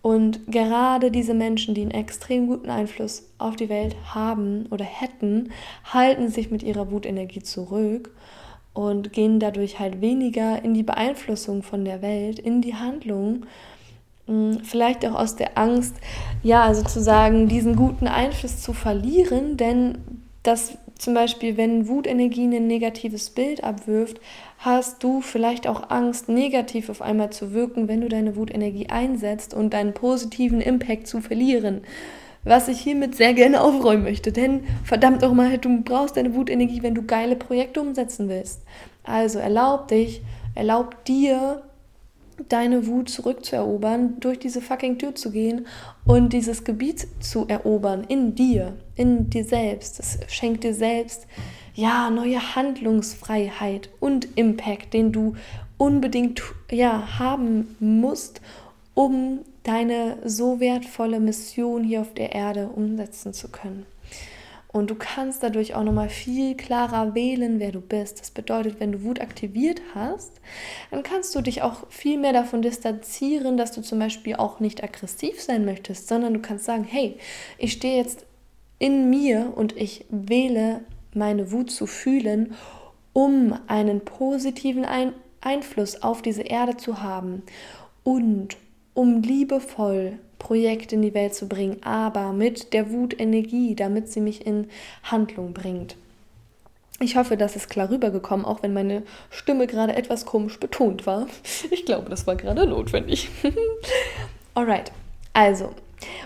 Und 0.00 0.46
gerade 0.46 1.10
diese 1.10 1.34
Menschen, 1.34 1.74
die 1.74 1.82
einen 1.82 1.90
extrem 1.90 2.46
guten 2.46 2.70
Einfluss 2.70 3.28
auf 3.36 3.56
die 3.56 3.68
Welt 3.68 3.96
haben 4.14 4.66
oder 4.70 4.84
hätten, 4.84 5.50
halten 5.84 6.28
sich 6.28 6.50
mit 6.50 6.62
ihrer 6.62 6.90
Wutenergie 6.90 7.42
zurück 7.42 8.14
und 8.72 9.12
gehen 9.12 9.40
dadurch 9.40 9.80
halt 9.80 10.00
weniger 10.00 10.62
in 10.64 10.72
die 10.72 10.84
Beeinflussung 10.84 11.62
von 11.62 11.84
der 11.84 12.00
Welt, 12.00 12.38
in 12.38 12.62
die 12.62 12.76
Handlung 12.76 13.44
vielleicht 14.62 15.06
auch 15.06 15.14
aus 15.14 15.36
der 15.36 15.56
Angst, 15.56 15.96
ja, 16.42 16.72
sozusagen 16.74 17.48
diesen 17.48 17.76
guten 17.76 18.06
Einfluss 18.06 18.60
zu 18.60 18.72
verlieren, 18.72 19.56
denn 19.56 19.98
das 20.42 20.78
zum 20.98 21.14
Beispiel, 21.14 21.56
wenn 21.56 21.86
Wutenergie 21.86 22.44
ein 22.44 22.66
negatives 22.66 23.30
Bild 23.30 23.62
abwirft, 23.62 24.20
hast 24.58 25.02
du 25.04 25.20
vielleicht 25.20 25.68
auch 25.68 25.90
Angst, 25.90 26.28
negativ 26.28 26.90
auf 26.90 27.02
einmal 27.02 27.30
zu 27.30 27.52
wirken, 27.52 27.86
wenn 27.86 28.00
du 28.00 28.08
deine 28.08 28.34
Wutenergie 28.34 28.88
einsetzt 28.88 29.54
und 29.54 29.72
deinen 29.74 29.94
positiven 29.94 30.60
Impact 30.60 31.06
zu 31.06 31.20
verlieren. 31.20 31.82
Was 32.42 32.66
ich 32.68 32.80
hiermit 32.80 33.14
sehr 33.14 33.34
gerne 33.34 33.60
aufräumen 33.60 34.02
möchte, 34.02 34.32
denn 34.32 34.64
verdammt 34.82 35.22
auch 35.22 35.32
mal, 35.32 35.58
du 35.58 35.82
brauchst 35.82 36.16
deine 36.16 36.34
Wutenergie, 36.34 36.82
wenn 36.82 36.94
du 36.94 37.02
geile 37.02 37.36
Projekte 37.36 37.80
umsetzen 37.80 38.28
willst. 38.28 38.62
Also 39.04 39.38
erlaub 39.38 39.88
dich, 39.88 40.22
erlaub 40.54 41.04
dir, 41.04 41.62
deine 42.48 42.86
Wut 42.86 43.08
zurückzuerobern, 43.08 44.20
durch 44.20 44.38
diese 44.38 44.60
fucking 44.60 44.98
Tür 44.98 45.14
zu 45.14 45.30
gehen 45.30 45.66
und 46.04 46.32
dieses 46.32 46.64
Gebiet 46.64 47.06
zu 47.20 47.46
erobern 47.48 48.04
in 48.08 48.34
dir, 48.34 48.76
in 48.96 49.30
dir 49.30 49.44
selbst. 49.44 49.98
Das 49.98 50.18
schenkt 50.28 50.64
dir 50.64 50.74
selbst 50.74 51.26
ja 51.74 52.10
neue 52.10 52.56
Handlungsfreiheit 52.56 53.90
und 54.00 54.36
Impact, 54.36 54.94
den 54.94 55.12
du 55.12 55.34
unbedingt 55.76 56.42
ja 56.70 57.18
haben 57.18 57.76
musst, 57.78 58.40
um 58.94 59.40
deine 59.62 60.18
so 60.24 60.60
wertvolle 60.60 61.20
Mission 61.20 61.84
hier 61.84 62.00
auf 62.00 62.14
der 62.14 62.32
Erde 62.32 62.68
umsetzen 62.68 63.32
zu 63.32 63.48
können. 63.48 63.86
Und 64.70 64.90
du 64.90 64.94
kannst 64.94 65.42
dadurch 65.42 65.74
auch 65.74 65.82
nochmal 65.82 66.10
viel 66.10 66.54
klarer 66.54 67.14
wählen, 67.14 67.58
wer 67.58 67.72
du 67.72 67.80
bist. 67.80 68.20
Das 68.20 68.30
bedeutet, 68.30 68.80
wenn 68.80 68.92
du 68.92 69.02
Wut 69.02 69.20
aktiviert 69.20 69.80
hast, 69.94 70.40
dann 70.90 71.02
kannst 71.02 71.34
du 71.34 71.40
dich 71.40 71.62
auch 71.62 71.90
viel 71.90 72.18
mehr 72.18 72.34
davon 72.34 72.60
distanzieren, 72.60 73.56
dass 73.56 73.72
du 73.72 73.80
zum 73.80 73.98
Beispiel 73.98 74.36
auch 74.36 74.60
nicht 74.60 74.84
aggressiv 74.84 75.40
sein 75.40 75.64
möchtest, 75.64 76.06
sondern 76.06 76.34
du 76.34 76.40
kannst 76.40 76.66
sagen, 76.66 76.84
hey, 76.84 77.16
ich 77.56 77.72
stehe 77.72 77.96
jetzt 77.96 78.26
in 78.78 79.08
mir 79.08 79.52
und 79.56 79.74
ich 79.74 80.04
wähle 80.10 80.82
meine 81.14 81.50
Wut 81.50 81.70
zu 81.70 81.86
fühlen, 81.86 82.54
um 83.14 83.58
einen 83.68 84.00
positiven 84.00 84.84
Ein 84.84 85.14
Einfluss 85.40 86.02
auf 86.02 86.20
diese 86.20 86.42
Erde 86.42 86.76
zu 86.76 87.02
haben 87.02 87.42
und 88.04 88.56
um 88.92 89.22
liebevoll 89.22 90.18
Projekt 90.38 90.92
in 90.92 91.02
die 91.02 91.14
Welt 91.14 91.34
zu 91.34 91.48
bringen, 91.48 91.82
aber 91.82 92.32
mit 92.32 92.72
der 92.72 92.90
Wutenergie, 92.90 93.74
damit 93.74 94.08
sie 94.08 94.20
mich 94.20 94.46
in 94.46 94.68
Handlung 95.02 95.52
bringt. 95.52 95.96
Ich 97.00 97.16
hoffe, 97.16 97.36
das 97.36 97.54
ist 97.54 97.70
klar 97.70 97.90
rübergekommen, 97.90 98.44
auch 98.44 98.62
wenn 98.62 98.72
meine 98.72 99.04
Stimme 99.30 99.68
gerade 99.68 99.94
etwas 99.94 100.26
komisch 100.26 100.58
betont 100.58 101.06
war. 101.06 101.26
Ich 101.70 101.84
glaube, 101.84 102.10
das 102.10 102.26
war 102.26 102.36
gerade 102.36 102.66
notwendig. 102.66 103.28
Alright, 104.54 104.90
also, 105.32 105.70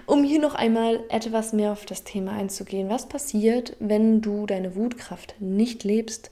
um 0.07 0.25
hier 0.25 0.40
noch 0.40 0.55
einmal 0.55 1.01
etwas 1.11 1.53
mehr 1.53 1.72
auf 1.72 1.85
das 1.85 2.05
Thema 2.05 2.33
einzugehen. 2.33 2.88
Was 2.88 3.09
passiert, 3.09 3.77
wenn 3.81 4.22
du 4.22 4.46
deine 4.46 4.75
Wutkraft 4.75 5.35
nicht 5.40 5.85
lebst, 5.85 6.31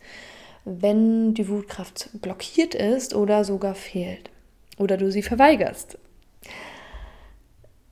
wenn 0.65 1.35
die 1.35 1.49
Wutkraft 1.49 2.09
blockiert 2.15 2.75
ist 2.75 3.15
oder 3.15 3.45
sogar 3.45 3.75
fehlt? 3.75 4.31
Oder 4.79 4.97
du 4.97 5.11
sie 5.11 5.23
verweigerst? 5.23 5.99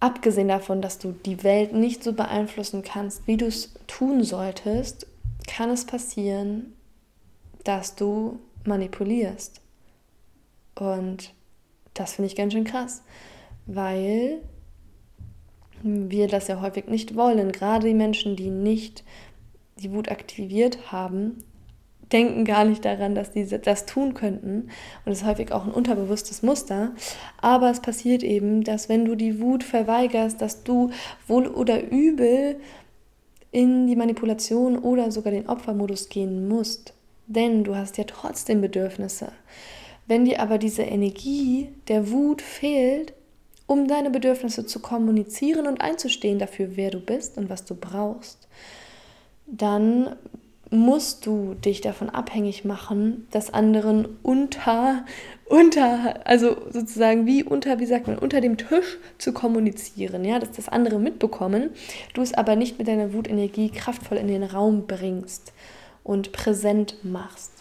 Abgesehen 0.01 0.49
davon, 0.49 0.81
dass 0.81 0.99
du 0.99 1.13
die 1.13 1.43
Welt 1.43 1.73
nicht 1.73 2.05
so 2.05 2.13
beeinflussen 2.13 2.83
kannst, 2.83 3.27
wie 3.27 3.37
du 3.37 3.47
es 3.47 3.75
tun 3.87 4.23
solltest, 4.23 5.07
kann 5.47 5.71
es 5.71 5.87
passieren, 5.87 6.75
dass 7.65 7.97
du 7.97 8.39
manipulierst. 8.65 9.61
Und 10.75 11.35
das 11.95 12.15
finde 12.15 12.29
ich 12.29 12.37
ganz 12.37 12.53
schön 12.53 12.65
krass, 12.65 13.03
weil 13.67 14.41
wir 15.83 16.29
das 16.29 16.49
ja 16.49 16.61
häufig 16.61 16.87
nicht 16.87 17.17
wollen. 17.17 17.53
Gerade 17.53 17.89
die 17.89 17.95
Menschen, 17.95 18.37
die 18.37 18.51
nicht 18.51 19.05
die 19.79 19.93
Wut 19.93 20.11
aktiviert 20.11 20.93
haben, 20.93 21.45
denken 22.13 22.45
gar 22.45 22.65
nicht 22.65 22.85
daran, 22.85 23.15
dass 23.15 23.33
sie 23.33 23.47
das 23.47 23.87
tun 23.87 24.15
könnten. 24.15 24.69
Und 25.05 25.13
es 25.13 25.21
ist 25.21 25.27
häufig 25.27 25.53
auch 25.53 25.65
ein 25.65 25.73
unterbewusstes 25.73 26.43
Muster. 26.43 26.93
Aber 27.41 27.71
es 27.71 27.81
passiert 27.81 28.23
eben, 28.23 28.65
dass 28.65 28.89
wenn 28.89 29.05
du 29.05 29.15
die 29.15 29.41
Wut 29.41 29.65
verweigerst, 29.65 30.41
dass 30.41 30.65
du 30.65 30.91
wohl 31.27 31.47
oder 31.47 31.91
übel 31.91 32.57
in 33.51 33.87
die 33.87 33.97
Manipulation 33.97 34.79
oder 34.79 35.11
sogar 35.11 35.33
den 35.33 35.49
Opfermodus 35.49 36.09
gehen 36.09 36.49
musst. 36.49 36.95
Denn 37.27 37.65
du 37.65 37.77
hast 37.77 37.99
ja 37.99 38.05
trotzdem 38.05 38.61
Bedürfnisse. 38.61 39.33
Wenn 40.07 40.25
dir 40.25 40.41
aber 40.41 40.57
diese 40.57 40.83
Energie 40.83 41.69
der 41.89 42.11
Wut 42.11 42.41
fehlt, 42.41 43.13
um 43.67 43.87
deine 43.87 44.09
Bedürfnisse 44.09 44.65
zu 44.65 44.81
kommunizieren 44.81 45.67
und 45.67 45.83
einzustehen 45.83 46.39
dafür, 46.39 46.71
wer 46.77 46.91
du 46.91 47.01
bist 47.01 47.37
und 47.37 47.51
was 47.51 47.67
du 47.67 47.75
brauchst, 47.75 48.49
dann 49.47 50.17
musst 50.71 51.25
du 51.27 51.55
dich 51.55 51.81
davon 51.81 52.11
abhängig 52.11 52.65
machen, 52.65 53.27
dass 53.31 53.53
anderen 53.53 54.07
unter, 54.23 55.05
unter, 55.47 56.27
also 56.27 56.57
sozusagen 56.71 57.27
wie 57.27 57.43
unter, 57.43 57.79
wie 57.79 57.87
sagt 57.87 58.07
man, 58.07 58.19
unter 58.19 58.41
dem 58.41 58.57
Tisch 58.57 58.99
zu 59.19 59.33
kommunizieren, 59.33 60.25
ja, 60.25 60.39
dass 60.39 60.53
das 60.53 60.69
andere 60.69 60.99
mitbekommen, 60.99 61.71
du 62.15 62.23
es 62.23 62.35
aber 62.35 62.57
nicht 62.57 62.79
mit 62.79 62.89
deiner 62.89 63.13
Wutenergie 63.13 63.71
kraftvoll 63.71 64.19
in 64.19 64.29
den 64.29 64.43
Raum 64.43 64.87
bringst 64.87 65.53
und 66.05 66.33
präsent 66.33 66.97
machst. 67.03 67.53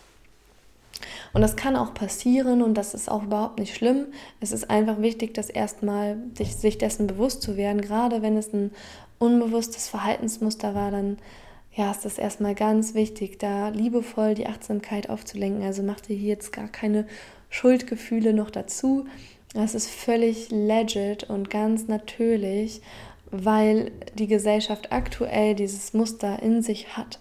Und 1.34 1.42
das 1.42 1.56
kann 1.56 1.76
auch 1.76 1.94
passieren 1.94 2.62
und 2.62 2.74
das 2.74 2.94
ist 2.94 3.10
auch 3.10 3.24
überhaupt 3.24 3.60
nicht 3.60 3.76
schlimm. 3.76 4.08
Es 4.42 4.52
ist 4.52 4.70
einfach 4.70 5.00
wichtig, 5.00 5.34
dass 5.34 5.50
erstmal 5.50 6.18
sich 6.34 6.78
dessen 6.78 7.08
bewusst 7.08 7.42
zu 7.42 7.56
werden, 7.56 7.82
gerade 7.82 8.22
wenn 8.22 8.38
es 8.38 8.54
ein 8.54 8.72
unbewusstes 9.20 9.88
Verhaltensmuster 9.88 10.74
war, 10.74 10.92
dann 10.92 11.18
ja, 11.78 11.92
ist 11.92 12.06
das 12.06 12.18
erstmal 12.18 12.56
ganz 12.56 12.96
wichtig, 12.96 13.38
da 13.38 13.70
liebevoll 13.70 14.34
die 14.34 14.48
Achtsamkeit 14.48 15.12
aufzulenken. 15.12 15.62
Also 15.62 15.84
mach 15.84 16.00
dir 16.00 16.16
hier 16.16 16.30
jetzt 16.30 16.52
gar 16.52 16.68
keine 16.68 17.06
Schuldgefühle 17.52 18.34
noch 18.34 18.50
dazu. 18.50 19.06
Das 19.54 19.76
ist 19.76 19.88
völlig 19.88 20.50
legit 20.50 21.26
und 21.30 21.52
ganz 21.52 21.88
natürlich, 21.88 22.82
weil 23.30 23.92
die 24.16 24.28
Gesellschaft 24.28 24.92
aktuell 24.92 25.54
dieses 25.54 25.94
Muster 25.94 26.42
in 26.42 26.64
sich 26.64 26.98
hat. 26.98 27.20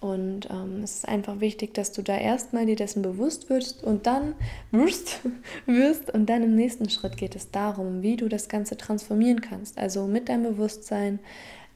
Und 0.00 0.50
ähm, 0.50 0.82
es 0.82 0.96
ist 0.96 1.08
einfach 1.08 1.38
wichtig, 1.38 1.74
dass 1.74 1.92
du 1.92 2.02
da 2.02 2.18
erstmal 2.18 2.66
dir 2.66 2.74
dessen 2.74 3.02
bewusst 3.02 3.48
wirst 3.50 3.84
und 3.84 4.08
dann 4.08 4.34
wirst, 4.72 5.20
wirst 5.66 6.12
und 6.12 6.26
dann 6.28 6.42
im 6.42 6.56
nächsten 6.56 6.90
Schritt 6.90 7.16
geht 7.16 7.36
es 7.36 7.52
darum, 7.52 8.02
wie 8.02 8.16
du 8.16 8.28
das 8.28 8.48
Ganze 8.48 8.76
transformieren 8.76 9.40
kannst. 9.40 9.78
Also 9.78 10.08
mit 10.08 10.28
deinem 10.28 10.42
Bewusstsein 10.42 11.20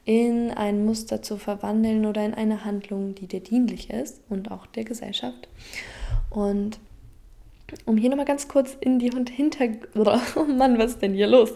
in 0.07 0.51
ein 0.51 0.85
Muster 0.85 1.21
zu 1.21 1.35
verwandeln 1.35 2.05
oder 2.05 2.23
in 2.23 2.33
eine 2.33 2.63
Handlung, 2.63 3.13
die 3.13 3.27
dir 3.27 3.41
dienlich 3.41 3.89
ist 3.89 4.21
und 4.29 4.49
auch 4.51 4.65
der 4.65 4.85
Gesellschaft. 4.85 5.49
Und 6.29 6.79
um 7.85 7.97
hier 7.97 8.09
nochmal 8.09 8.25
ganz 8.25 8.47
kurz 8.47 8.77
in 8.79 8.99
die 8.99 9.11
Hintergründe, 9.11 10.21
oh 10.37 10.45
Mann, 10.45 10.79
was 10.79 10.91
ist 10.91 11.01
denn 11.01 11.13
hier 11.13 11.27
los? 11.27 11.53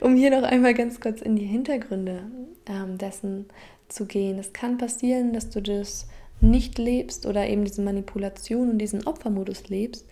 Um 0.00 0.16
hier 0.16 0.30
noch 0.30 0.48
einmal 0.48 0.72
ganz 0.72 0.98
kurz 0.98 1.20
in 1.20 1.36
die 1.36 1.44
Hintergründe 1.44 2.22
ähm, 2.64 2.96
dessen 2.96 3.44
zu 3.88 4.06
gehen. 4.06 4.38
Es 4.38 4.54
kann 4.54 4.78
passieren, 4.78 5.34
dass 5.34 5.50
du 5.50 5.60
das 5.60 6.08
nicht 6.40 6.78
lebst 6.78 7.26
oder 7.26 7.46
eben 7.46 7.66
diese 7.66 7.82
Manipulation 7.82 8.70
und 8.70 8.78
diesen 8.78 9.06
Opfermodus 9.06 9.68
lebst, 9.68 10.06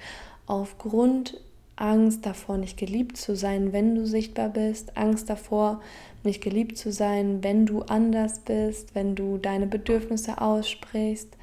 aufgrund 0.44 1.40
Angst 1.76 2.26
davor, 2.26 2.58
nicht 2.58 2.76
geliebt 2.76 3.16
zu 3.16 3.35
sein, 3.35 3.72
wenn 3.72 3.94
du 3.94 4.04
sichtbar 4.04 4.50
bist, 4.50 4.98
Angst 4.98 5.30
davor, 5.30 5.80
nicht 6.24 6.42
geliebt 6.42 6.78
zu 6.78 6.92
sein, 6.92 7.42
wenn 7.42 7.66
du 7.66 7.82
anders 7.82 8.40
bist, 8.40 8.94
wenn 8.94 9.14
du 9.14 9.38
deine 9.38 9.66
Bedürfnisse 9.66 10.40
aussprichst, 10.40 11.37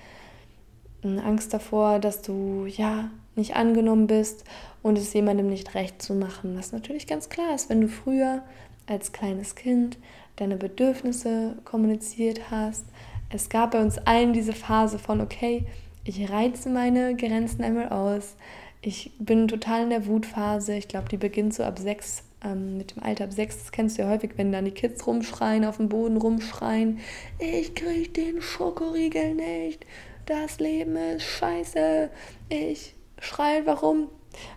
Angst 1.03 1.53
davor, 1.53 1.99
dass 1.99 2.21
du 2.21 2.65
ja 2.65 3.09
nicht 3.35 3.55
angenommen 3.55 4.07
bist 4.07 4.43
und 4.81 4.97
es 4.97 5.13
jemandem 5.13 5.49
nicht 5.49 5.73
recht 5.75 6.01
zu 6.01 6.13
machen. 6.13 6.57
Was 6.57 6.71
natürlich 6.71 7.07
ganz 7.07 7.29
klar 7.29 7.55
ist, 7.55 7.69
wenn 7.69 7.81
du 7.81 7.87
früher 7.87 8.43
als 8.87 9.11
kleines 9.11 9.55
Kind 9.55 9.97
deine 10.35 10.57
Bedürfnisse 10.57 11.57
kommuniziert 11.63 12.51
hast. 12.51 12.85
Es 13.29 13.49
gab 13.49 13.71
bei 13.71 13.81
uns 13.81 13.97
allen 13.99 14.33
diese 14.33 14.53
Phase 14.53 14.97
von, 14.99 15.21
okay, 15.21 15.65
ich 16.03 16.29
reize 16.29 16.69
meine 16.69 17.15
Grenzen 17.15 17.63
einmal 17.63 17.89
aus. 17.89 18.35
Ich 18.81 19.11
bin 19.19 19.47
total 19.47 19.83
in 19.83 19.89
der 19.89 20.07
Wutphase. 20.07 20.75
Ich 20.75 20.87
glaube, 20.87 21.09
die 21.09 21.17
beginnt 21.17 21.53
so 21.53 21.63
ab 21.63 21.77
sechs, 21.77 22.23
ähm, 22.43 22.77
mit 22.77 22.95
dem 22.95 23.03
Alter 23.03 23.25
ab 23.25 23.33
sechs. 23.33 23.57
Das 23.57 23.71
kennst 23.71 23.97
du 23.97 24.03
ja 24.03 24.09
häufig, 24.09 24.31
wenn 24.37 24.51
dann 24.51 24.65
die 24.65 24.71
Kids 24.71 25.05
rumschreien, 25.05 25.65
auf 25.65 25.77
dem 25.77 25.89
Boden 25.89 26.17
rumschreien. 26.17 26.99
Ich 27.39 27.75
krieg 27.75 28.13
den 28.13 28.41
Schokoriegel 28.41 29.35
nicht. 29.35 29.85
Das 30.25 30.59
Leben 30.59 30.95
ist 30.95 31.23
scheiße. 31.23 32.09
Ich 32.49 32.93
schreie 33.19 33.65
warum. 33.65 34.09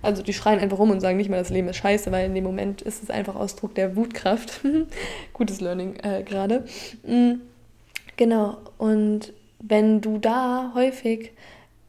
Also 0.02 0.22
die 0.22 0.34
schreien 0.34 0.60
einfach 0.60 0.78
rum 0.78 0.90
und 0.90 1.00
sagen 1.00 1.16
nicht 1.16 1.30
mal, 1.30 1.38
das 1.38 1.50
Leben 1.50 1.68
ist 1.68 1.76
scheiße, 1.76 2.12
weil 2.12 2.26
in 2.26 2.34
dem 2.34 2.44
Moment 2.44 2.82
ist 2.82 3.02
es 3.02 3.10
einfach 3.10 3.34
Ausdruck 3.34 3.74
der 3.74 3.96
Wutkraft. 3.96 4.60
Gutes 5.32 5.60
Learning 5.60 5.96
äh, 6.02 6.22
gerade. 6.22 6.66
Mhm. 7.06 7.40
Genau. 8.16 8.58
Und 8.78 9.32
wenn 9.60 10.00
du 10.00 10.18
da 10.18 10.72
häufig 10.74 11.32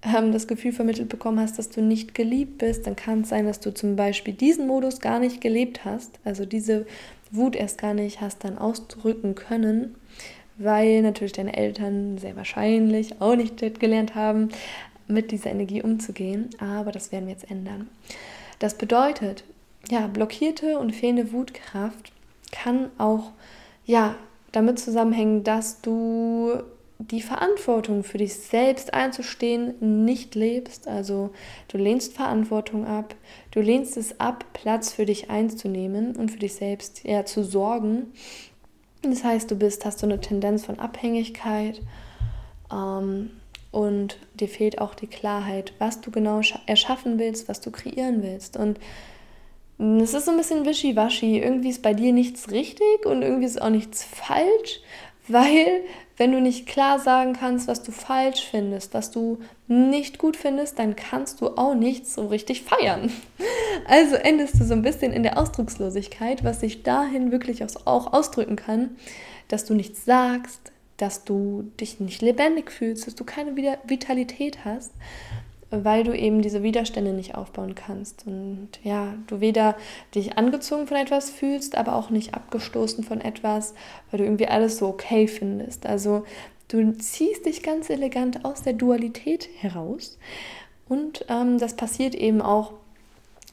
das 0.03 0.47
Gefühl 0.47 0.73
vermittelt 0.73 1.09
bekommen 1.09 1.39
hast, 1.39 1.57
dass 1.57 1.69
du 1.69 1.81
nicht 1.81 2.13
geliebt 2.13 2.57
bist, 2.57 2.85
dann 2.87 2.95
kann 2.95 3.21
es 3.21 3.29
sein, 3.29 3.45
dass 3.45 3.59
du 3.59 3.73
zum 3.73 3.95
Beispiel 3.95 4.33
diesen 4.33 4.67
Modus 4.67 4.99
gar 4.99 5.19
nicht 5.19 5.41
gelebt 5.41 5.85
hast, 5.85 6.19
also 6.23 6.45
diese 6.45 6.85
Wut 7.31 7.55
erst 7.55 7.79
gar 7.79 7.93
nicht 7.93 8.21
hast 8.21 8.43
dann 8.43 8.57
ausdrücken 8.57 9.35
können, 9.35 9.95
weil 10.57 11.01
natürlich 11.01 11.33
deine 11.33 11.55
Eltern 11.55 12.17
sehr 12.17 12.35
wahrscheinlich 12.35 13.21
auch 13.21 13.35
nicht 13.35 13.79
gelernt 13.79 14.13
haben, 14.15 14.49
mit 15.07 15.31
dieser 15.31 15.51
Energie 15.51 15.81
umzugehen. 15.81 16.49
Aber 16.59 16.91
das 16.91 17.11
werden 17.11 17.25
wir 17.25 17.33
jetzt 17.33 17.49
ändern. 17.49 17.89
Das 18.59 18.75
bedeutet, 18.75 19.43
ja, 19.89 20.07
blockierte 20.07 20.79
und 20.79 20.93
fehlende 20.93 21.33
Wutkraft 21.33 22.11
kann 22.51 22.89
auch 22.97 23.31
ja 23.85 24.15
damit 24.51 24.79
zusammenhängen, 24.79 25.43
dass 25.43 25.81
du 25.81 26.61
die 27.11 27.21
Verantwortung 27.21 28.03
für 28.03 28.17
dich 28.17 28.35
selbst 28.35 28.93
einzustehen 28.93 30.05
nicht 30.05 30.35
lebst. 30.35 30.87
Also 30.87 31.31
du 31.67 31.77
lehnst 31.77 32.13
Verantwortung 32.13 32.85
ab, 32.85 33.15
du 33.51 33.61
lehnst 33.61 33.97
es 33.97 34.19
ab, 34.19 34.45
Platz 34.53 34.93
für 34.93 35.05
dich 35.05 35.29
einzunehmen 35.29 36.15
und 36.15 36.31
für 36.31 36.39
dich 36.39 36.55
selbst 36.55 37.03
ja, 37.03 37.25
zu 37.25 37.43
sorgen. 37.43 38.13
Das 39.01 39.23
heißt, 39.23 39.51
du 39.51 39.55
bist, 39.55 39.85
hast 39.85 39.99
so 39.99 40.05
eine 40.05 40.21
Tendenz 40.21 40.65
von 40.65 40.79
Abhängigkeit 40.79 41.81
ähm, 42.71 43.31
und 43.71 44.17
dir 44.35 44.47
fehlt 44.47 44.79
auch 44.79 44.95
die 44.95 45.07
Klarheit, 45.07 45.73
was 45.79 45.99
du 45.99 46.11
genau 46.11 46.41
erschaffen 46.67 47.19
willst, 47.19 47.49
was 47.49 47.59
du 47.59 47.71
kreieren 47.71 48.23
willst. 48.23 48.55
Und 48.55 48.79
es 49.77 50.13
ist 50.13 50.25
so 50.25 50.31
ein 50.31 50.37
bisschen 50.37 50.65
wischiwaschi. 50.65 51.39
Irgendwie 51.39 51.69
ist 51.69 51.81
bei 51.81 51.93
dir 51.93 52.13
nichts 52.13 52.51
richtig 52.51 53.05
und 53.05 53.21
irgendwie 53.21 53.45
ist 53.45 53.61
auch 53.61 53.69
nichts 53.69 54.03
falsch, 54.03 54.79
weil 55.27 55.83
wenn 56.17 56.31
du 56.31 56.39
nicht 56.39 56.67
klar 56.67 56.99
sagen 56.99 57.33
kannst, 57.33 57.67
was 57.67 57.81
du 57.81 57.91
falsch 57.91 58.47
findest, 58.49 58.93
was 58.93 59.09
du 59.09 59.39
nicht 59.67 60.19
gut 60.19 60.37
findest, 60.37 60.77
dann 60.77 60.95
kannst 60.95 61.41
du 61.41 61.57
auch 61.57 61.73
nichts 61.73 62.13
so 62.13 62.27
richtig 62.27 62.63
feiern. 62.63 63.11
Also 63.87 64.15
endest 64.15 64.59
du 64.59 64.65
so 64.65 64.73
ein 64.73 64.83
bisschen 64.83 65.11
in 65.11 65.23
der 65.23 65.37
Ausdruckslosigkeit, 65.37 66.43
was 66.43 66.59
sich 66.59 66.83
dahin 66.83 67.31
wirklich 67.31 67.63
auch 67.63 68.13
ausdrücken 68.13 68.55
kann, 68.55 68.95
dass 69.47 69.65
du 69.65 69.73
nichts 69.73 70.05
sagst, 70.05 70.71
dass 70.97 71.23
du 71.23 71.71
dich 71.79 71.99
nicht 71.99 72.21
lebendig 72.21 72.71
fühlst, 72.71 73.07
dass 73.07 73.15
du 73.15 73.23
keine 73.23 73.55
Vitalität 73.55 74.63
hast 74.63 74.91
weil 75.81 76.03
du 76.03 76.15
eben 76.15 76.41
diese 76.41 76.63
Widerstände 76.63 77.13
nicht 77.13 77.35
aufbauen 77.35 77.75
kannst. 77.75 78.27
Und 78.27 78.69
ja, 78.83 79.13
du 79.27 79.39
weder 79.39 79.75
dich 80.13 80.37
angezogen 80.37 80.87
von 80.87 80.97
etwas 80.97 81.29
fühlst, 81.29 81.77
aber 81.77 81.95
auch 81.95 82.09
nicht 82.09 82.33
abgestoßen 82.33 83.03
von 83.03 83.21
etwas, 83.21 83.73
weil 84.11 84.19
du 84.19 84.25
irgendwie 84.25 84.47
alles 84.47 84.77
so 84.77 84.87
okay 84.87 85.27
findest. 85.27 85.85
Also 85.85 86.23
du 86.67 86.91
ziehst 86.97 87.45
dich 87.45 87.63
ganz 87.63 87.89
elegant 87.89 88.45
aus 88.45 88.63
der 88.63 88.73
Dualität 88.73 89.49
heraus. 89.57 90.17
Und 90.87 91.25
ähm, 91.29 91.57
das 91.57 91.75
passiert 91.75 92.15
eben 92.15 92.41
auch 92.41 92.73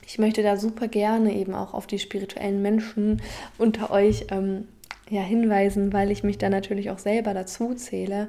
ich 0.06 0.18
möchte 0.18 0.42
da 0.42 0.56
super 0.56 0.88
gerne 0.88 1.36
eben 1.36 1.54
auch 1.54 1.72
auf 1.72 1.86
die 1.86 2.00
spirituellen 2.00 2.60
Menschen 2.60 3.22
unter 3.58 3.92
euch 3.92 4.26
ähm, 4.32 4.66
ja, 5.08 5.22
hinweisen, 5.22 5.92
weil 5.92 6.10
ich 6.10 6.24
mich 6.24 6.36
da 6.36 6.50
natürlich 6.50 6.90
auch 6.90 6.98
selber 6.98 7.32
dazu 7.32 7.74
zähle 7.74 8.28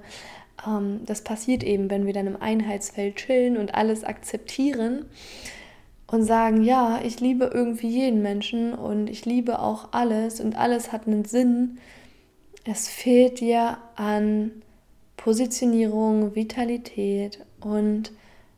das 1.05 1.23
passiert 1.23 1.63
eben, 1.63 1.89
wenn 1.89 2.05
wir 2.05 2.13
dann 2.13 2.27
im 2.27 2.41
Einheitsfeld 2.41 3.15
chillen 3.15 3.57
und 3.57 3.73
alles 3.73 4.03
akzeptieren 4.03 5.05
und 6.07 6.23
sagen, 6.23 6.63
ja, 6.63 6.99
ich 7.03 7.19
liebe 7.19 7.49
irgendwie 7.53 7.89
jeden 7.89 8.21
Menschen 8.21 8.73
und 8.73 9.09
ich 9.09 9.25
liebe 9.25 9.59
auch 9.59 9.89
alles 9.93 10.41
und 10.41 10.57
alles 10.57 10.91
hat 10.91 11.07
einen 11.07 11.25
Sinn. 11.25 11.79
Es 12.65 12.87
fehlt 12.87 13.39
dir 13.39 13.77
an 13.95 14.51
Positionierung, 15.17 16.35
Vitalität 16.35 17.39
und 17.61 18.11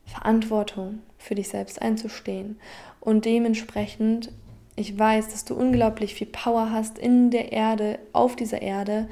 Verantwortung 0.04 1.00
für 1.18 1.34
dich 1.34 1.48
selbst 1.48 1.80
einzustehen. 1.80 2.58
Und 3.00 3.24
dementsprechend, 3.24 4.30
ich 4.76 4.98
weiß, 4.98 5.28
dass 5.28 5.44
du 5.44 5.54
unglaublich 5.54 6.14
viel 6.14 6.26
Power 6.26 6.70
hast 6.70 6.98
in 6.98 7.30
der 7.30 7.52
Erde, 7.52 7.98
auf 8.12 8.34
dieser 8.34 8.62
Erde, 8.62 9.08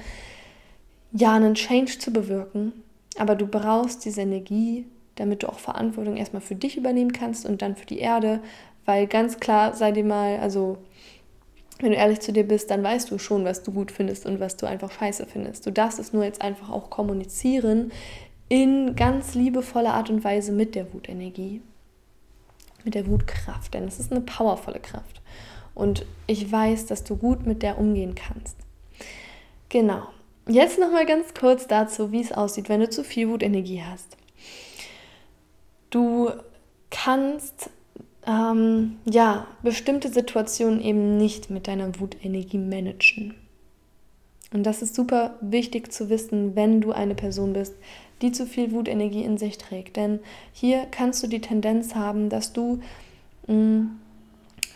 ja, 1.12 1.34
einen 1.34 1.54
Change 1.54 1.98
zu 1.98 2.12
bewirken. 2.12 2.72
Aber 3.18 3.34
du 3.34 3.46
brauchst 3.46 4.04
diese 4.04 4.22
Energie, 4.22 4.86
damit 5.16 5.42
du 5.42 5.48
auch 5.48 5.58
Verantwortung 5.58 6.16
erstmal 6.16 6.42
für 6.42 6.54
dich 6.54 6.76
übernehmen 6.76 7.12
kannst 7.12 7.46
und 7.46 7.62
dann 7.62 7.76
für 7.76 7.86
die 7.86 7.98
Erde. 7.98 8.40
Weil 8.84 9.06
ganz 9.06 9.38
klar, 9.38 9.74
sei 9.74 9.92
dir 9.92 10.04
mal, 10.04 10.38
also 10.38 10.78
wenn 11.80 11.90
du 11.90 11.96
ehrlich 11.96 12.20
zu 12.20 12.32
dir 12.32 12.46
bist, 12.46 12.70
dann 12.70 12.82
weißt 12.82 13.10
du 13.10 13.18
schon, 13.18 13.44
was 13.44 13.62
du 13.62 13.72
gut 13.72 13.90
findest 13.90 14.24
und 14.24 14.40
was 14.40 14.56
du 14.56 14.66
einfach 14.66 14.90
scheiße 14.90 15.26
findest. 15.26 15.66
Du 15.66 15.72
darfst 15.72 15.98
es 15.98 16.12
nur 16.12 16.24
jetzt 16.24 16.40
einfach 16.40 16.70
auch 16.70 16.90
kommunizieren 16.90 17.92
in 18.48 18.94
ganz 18.96 19.34
liebevoller 19.34 19.94
Art 19.94 20.10
und 20.10 20.24
Weise 20.24 20.52
mit 20.52 20.74
der 20.74 20.92
Wutenergie, 20.92 21.62
mit 22.84 22.94
der 22.94 23.06
Wutkraft, 23.06 23.74
denn 23.74 23.84
es 23.84 23.98
ist 23.98 24.12
eine 24.12 24.20
powervolle 24.20 24.78
Kraft. 24.78 25.22
Und 25.74 26.04
ich 26.26 26.50
weiß, 26.52 26.86
dass 26.86 27.02
du 27.02 27.16
gut 27.16 27.46
mit 27.46 27.62
der 27.62 27.78
umgehen 27.78 28.14
kannst. 28.14 28.56
Genau. 29.68 30.02
Jetzt 30.48 30.78
noch 30.78 30.90
mal 30.90 31.06
ganz 31.06 31.34
kurz 31.34 31.66
dazu, 31.68 32.10
wie 32.10 32.20
es 32.20 32.32
aussieht, 32.32 32.68
wenn 32.68 32.80
du 32.80 32.90
zu 32.90 33.04
viel 33.04 33.28
Wutenergie 33.28 33.82
hast. 33.82 34.16
Du 35.90 36.30
kannst 36.90 37.70
ähm, 38.26 38.96
ja 39.04 39.46
bestimmte 39.62 40.08
Situationen 40.08 40.80
eben 40.80 41.16
nicht 41.16 41.50
mit 41.50 41.68
deiner 41.68 41.98
Wutenergie 42.00 42.58
managen. 42.58 43.34
Und 44.52 44.64
das 44.64 44.82
ist 44.82 44.94
super 44.94 45.36
wichtig 45.40 45.92
zu 45.92 46.10
wissen, 46.10 46.56
wenn 46.56 46.80
du 46.80 46.92
eine 46.92 47.14
Person 47.14 47.52
bist, 47.52 47.74
die 48.20 48.32
zu 48.32 48.46
viel 48.46 48.72
Wutenergie 48.72 49.24
in 49.24 49.38
sich 49.38 49.58
trägt. 49.58 49.96
Denn 49.96 50.20
hier 50.52 50.86
kannst 50.90 51.22
du 51.22 51.26
die 51.26 51.40
Tendenz 51.40 51.94
haben, 51.94 52.28
dass 52.28 52.52
du 52.52 52.80
mh, 53.46 53.54
mm, 53.54 54.00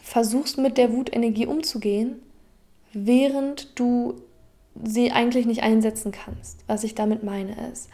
versuchst 0.02 0.58
mit 0.58 0.78
der 0.78 0.92
Wutenergie 0.92 1.46
umzugehen, 1.46 2.16
während 2.92 3.78
du 3.78 4.14
sie 4.84 5.12
eigentlich 5.12 5.46
nicht 5.46 5.62
einsetzen 5.62 6.12
kannst. 6.12 6.60
Was 6.66 6.84
ich 6.84 6.94
damit 6.94 7.22
meine 7.22 7.70
ist, 7.70 7.88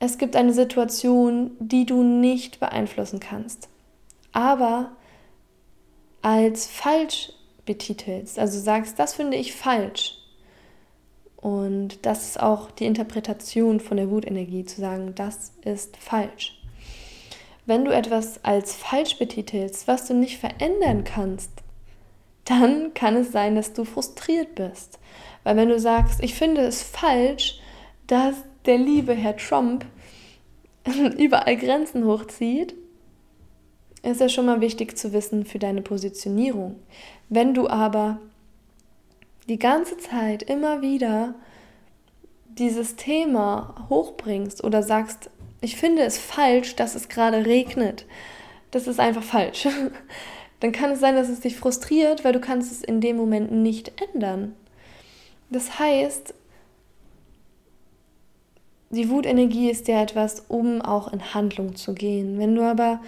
es 0.00 0.18
gibt 0.18 0.36
eine 0.36 0.52
Situation, 0.52 1.52
die 1.58 1.86
du 1.86 2.02
nicht 2.02 2.60
beeinflussen 2.60 3.20
kannst, 3.20 3.68
aber 4.32 4.92
als 6.22 6.66
falsch 6.66 7.32
betitelst, 7.66 8.38
also 8.38 8.58
sagst, 8.60 8.98
das 8.98 9.14
finde 9.14 9.36
ich 9.36 9.54
falsch. 9.54 10.14
Und 11.36 12.04
das 12.04 12.30
ist 12.30 12.40
auch 12.40 12.70
die 12.70 12.86
Interpretation 12.86 13.78
von 13.78 13.96
der 13.96 14.10
Wutenergie, 14.10 14.64
zu 14.64 14.80
sagen, 14.80 15.14
das 15.14 15.52
ist 15.64 15.96
falsch. 15.96 16.60
Wenn 17.66 17.84
du 17.84 17.92
etwas 17.92 18.44
als 18.44 18.74
falsch 18.74 19.18
betitelst, 19.18 19.86
was 19.86 20.06
du 20.06 20.14
nicht 20.14 20.38
verändern 20.38 21.04
kannst, 21.04 21.50
dann 22.44 22.94
kann 22.94 23.16
es 23.16 23.30
sein, 23.30 23.54
dass 23.54 23.74
du 23.74 23.84
frustriert 23.84 24.54
bist. 24.54 24.98
Weil 25.48 25.56
wenn 25.56 25.70
du 25.70 25.80
sagst, 25.80 26.22
ich 26.22 26.34
finde 26.34 26.60
es 26.60 26.82
falsch, 26.82 27.58
dass 28.06 28.34
der 28.66 28.76
liebe 28.76 29.14
Herr 29.14 29.34
Trump 29.34 29.86
überall 31.16 31.56
Grenzen 31.56 32.04
hochzieht, 32.04 32.74
ist 34.02 34.20
es 34.20 34.30
schon 34.30 34.44
mal 34.44 34.60
wichtig 34.60 34.98
zu 34.98 35.14
wissen 35.14 35.46
für 35.46 35.58
deine 35.58 35.80
Positionierung. 35.80 36.76
Wenn 37.30 37.54
du 37.54 37.66
aber 37.66 38.18
die 39.48 39.58
ganze 39.58 39.96
Zeit 39.96 40.42
immer 40.42 40.82
wieder 40.82 41.34
dieses 42.44 42.96
Thema 42.96 43.86
hochbringst 43.88 44.62
oder 44.62 44.82
sagst, 44.82 45.30
ich 45.62 45.76
finde 45.76 46.02
es 46.02 46.18
falsch, 46.18 46.76
dass 46.76 46.94
es 46.94 47.08
gerade 47.08 47.46
regnet, 47.46 48.04
das 48.70 48.86
ist 48.86 49.00
einfach 49.00 49.22
falsch, 49.22 49.66
dann 50.60 50.72
kann 50.72 50.90
es 50.90 51.00
sein, 51.00 51.16
dass 51.16 51.30
es 51.30 51.40
dich 51.40 51.56
frustriert, 51.56 52.22
weil 52.22 52.34
du 52.34 52.40
kannst 52.40 52.70
es 52.70 52.84
in 52.84 53.00
dem 53.00 53.16
Moment 53.16 53.50
nicht 53.50 53.92
ändern. 54.12 54.54
Das 55.50 55.78
heißt, 55.78 56.34
die 58.90 59.10
Wutenergie 59.10 59.70
ist 59.70 59.88
ja 59.88 60.02
etwas, 60.02 60.44
um 60.48 60.80
auch 60.80 61.12
in 61.12 61.34
Handlung 61.34 61.76
zu 61.76 61.94
gehen. 61.94 62.38
Wenn 62.38 62.54
du 62.54 62.62
aber 62.62 63.00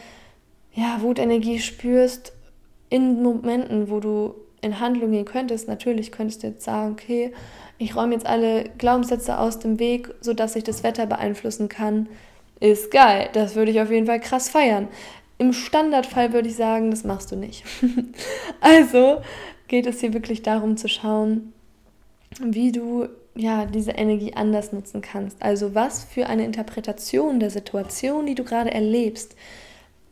ja, 0.74 1.00
Wutenergie 1.00 1.59
spürst 1.59 2.33
in 2.90 3.22
Momenten, 3.22 3.90
wo 3.90 4.00
du 4.00 4.35
in 4.61 4.79
Handlung 4.79 5.12
gehen 5.12 5.24
könntest, 5.24 5.68
natürlich 5.68 6.12
könntest 6.12 6.42
du 6.42 6.48
jetzt 6.48 6.64
sagen, 6.64 6.92
okay, 6.92 7.33
ich 7.79 7.96
räume 7.96 8.12
jetzt 8.12 8.26
alle 8.26 8.64
Glaubenssätze 8.76 9.38
aus 9.38 9.59
dem 9.59 9.79
Weg, 9.79 10.12
sodass 10.20 10.57
ich 10.57 10.64
das 10.64 10.83
Wetter 10.83 11.07
beeinflussen 11.07 11.68
kann. 11.68 12.09
Ist 12.61 12.90
geil. 12.90 13.31
Das 13.33 13.55
würde 13.55 13.70
ich 13.70 13.81
auf 13.81 13.90
jeden 13.90 14.07
Fall 14.07 14.20
krass 14.20 14.50
feiern. 14.50 14.88
Im 15.38 15.55
Standardfall 15.55 16.35
würde 16.35 16.48
ich 16.48 16.57
sagen, 16.57 16.90
das 16.90 17.05
machst 17.05 17.33
du 17.33 17.37
nicht. 17.37 17.64
also 18.61 19.22
geht 19.68 19.87
es 19.87 20.00
hier 20.00 20.12
wirklich 20.12 20.42
darum 20.42 20.76
zu 20.76 20.88
schauen, 20.88 21.55
wie 22.38 22.72
du 22.72 23.08
ja 23.34 23.66
diese 23.66 23.92
Energie 23.92 24.34
anders 24.34 24.72
nutzen 24.72 25.00
kannst. 25.00 25.42
Also 25.42 25.74
was 25.74 26.04
für 26.04 26.26
eine 26.26 26.44
Interpretation 26.44 27.40
der 27.40 27.50
Situation, 27.50 28.26
die 28.26 28.34
du 28.34 28.44
gerade 28.44 28.70
erlebst, 28.70 29.34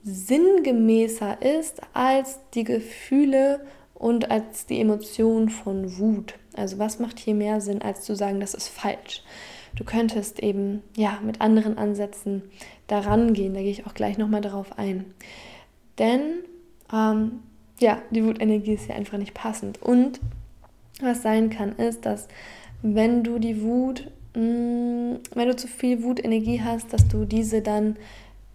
sinngemäßer 0.03 1.43
ist 1.43 1.81
als 1.93 2.39
die 2.55 2.65
Gefühle 2.65 3.61
und 3.95 4.31
als 4.31 4.67
die 4.67 4.81
Emotion 4.81 5.49
von 5.49 5.99
Wut. 5.99 6.35
Also 6.55 6.79
was 6.79 6.99
macht 6.99 7.19
hier 7.19 7.35
mehr 7.35 7.61
Sinn, 7.61 7.83
als 7.83 8.03
zu 8.03 8.15
sagen, 8.15 8.41
das 8.41 8.55
ist 8.55 8.69
falsch? 8.69 9.23
Du 9.75 9.85
könntest 9.85 10.41
eben 10.41 10.83
ja 10.97 11.19
mit 11.23 11.41
anderen 11.41 11.79
Ansätzen 11.79 12.43
daran 12.87 13.35
gehen. 13.35 13.55
Da 13.55 13.61
gehe 13.61 13.71
ich 13.71 13.87
auch 13.87 13.95
gleich 13.95 14.19
nochmal 14.19 14.41
darauf 14.41 14.79
ein. 14.79 15.05
Denn 15.99 16.43
ähm, 16.93 17.41
ja, 17.79 18.03
die 18.11 18.25
Wutenergie 18.25 18.75
ist 18.75 18.89
ja 18.89 18.95
einfach 18.95 19.19
nicht 19.19 19.35
passend. 19.35 19.83
Und 19.83 20.21
was 21.01 21.23
sein 21.23 21.51
kann, 21.51 21.77
ist, 21.77 22.07
dass 22.07 22.29
wenn 22.83 23.25
du 23.25 23.39
die 23.39 23.63
Wut, 23.63 24.11
mh, 24.35 24.43
mm, 24.43 25.21
wenn 25.35 25.49
du 25.49 25.57
zu 25.57 25.69
viel 25.69 26.03
Wutenergie 26.03 26.63
hast, 26.63 26.93
dass 26.93 27.09
du 27.09 27.25
diese 27.25 27.63
dann 27.63 27.97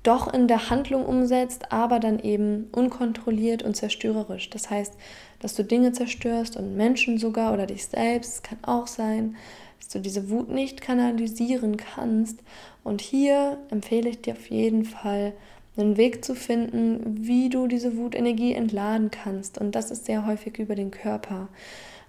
doch 0.04 0.34
in 0.34 0.48
der 0.48 0.70
Handlung 0.70 1.06
umsetzt, 1.06 1.72
aber 1.72 2.00
dann 2.00 2.20
eben 2.20 2.68
unkontrolliert 2.74 3.64
und 3.64 3.76
zerstörerisch. 3.76 4.50
Das 4.50 4.70
heißt, 4.70 4.94
dass 5.40 5.56
du 5.56 5.64
Dinge 5.64 5.94
zerstörst 5.94 6.58
und 6.58 6.76
Menschen 6.76 7.18
sogar 7.18 7.54
oder 7.54 7.66
dich 7.66 7.86
selbst, 7.86 8.44
kann 8.44 8.58
auch 8.64 8.88
sein, 8.88 9.38
dass 9.80 9.90
du 9.90 10.00
diese 10.00 10.30
Wut 10.30 10.50
nicht 10.50 10.82
kanalisieren 10.82 11.78
kannst. 11.78 12.40
Und 12.84 13.02
hier 13.02 13.58
empfehle 13.72 14.10
ich 14.10 14.22
dir 14.22 14.34
auf 14.34 14.50
jeden 14.50 14.86
Fall, 14.86 15.34
einen 15.76 15.98
Weg 15.98 16.24
zu 16.24 16.36
finden, 16.36 17.26
wie 17.26 17.50
du 17.50 17.68
diese 17.68 17.98
Wutenergie 17.98 18.54
entladen 18.54 19.10
kannst. 19.10 19.58
Und 19.58 19.74
das 19.74 19.90
ist 19.90 20.06
sehr 20.06 20.28
häufig 20.28 20.60
über 20.60 20.76
den 20.76 20.92
Körper. 20.92 21.48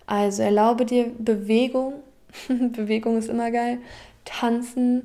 Also 0.06 0.42
erlaube 0.42 0.84
dir 0.84 1.10
Bewegung. 1.18 1.94
Bewegung 2.48 3.18
ist 3.18 3.28
immer 3.28 3.50
geil. 3.50 3.78
Tanzen, 4.24 5.04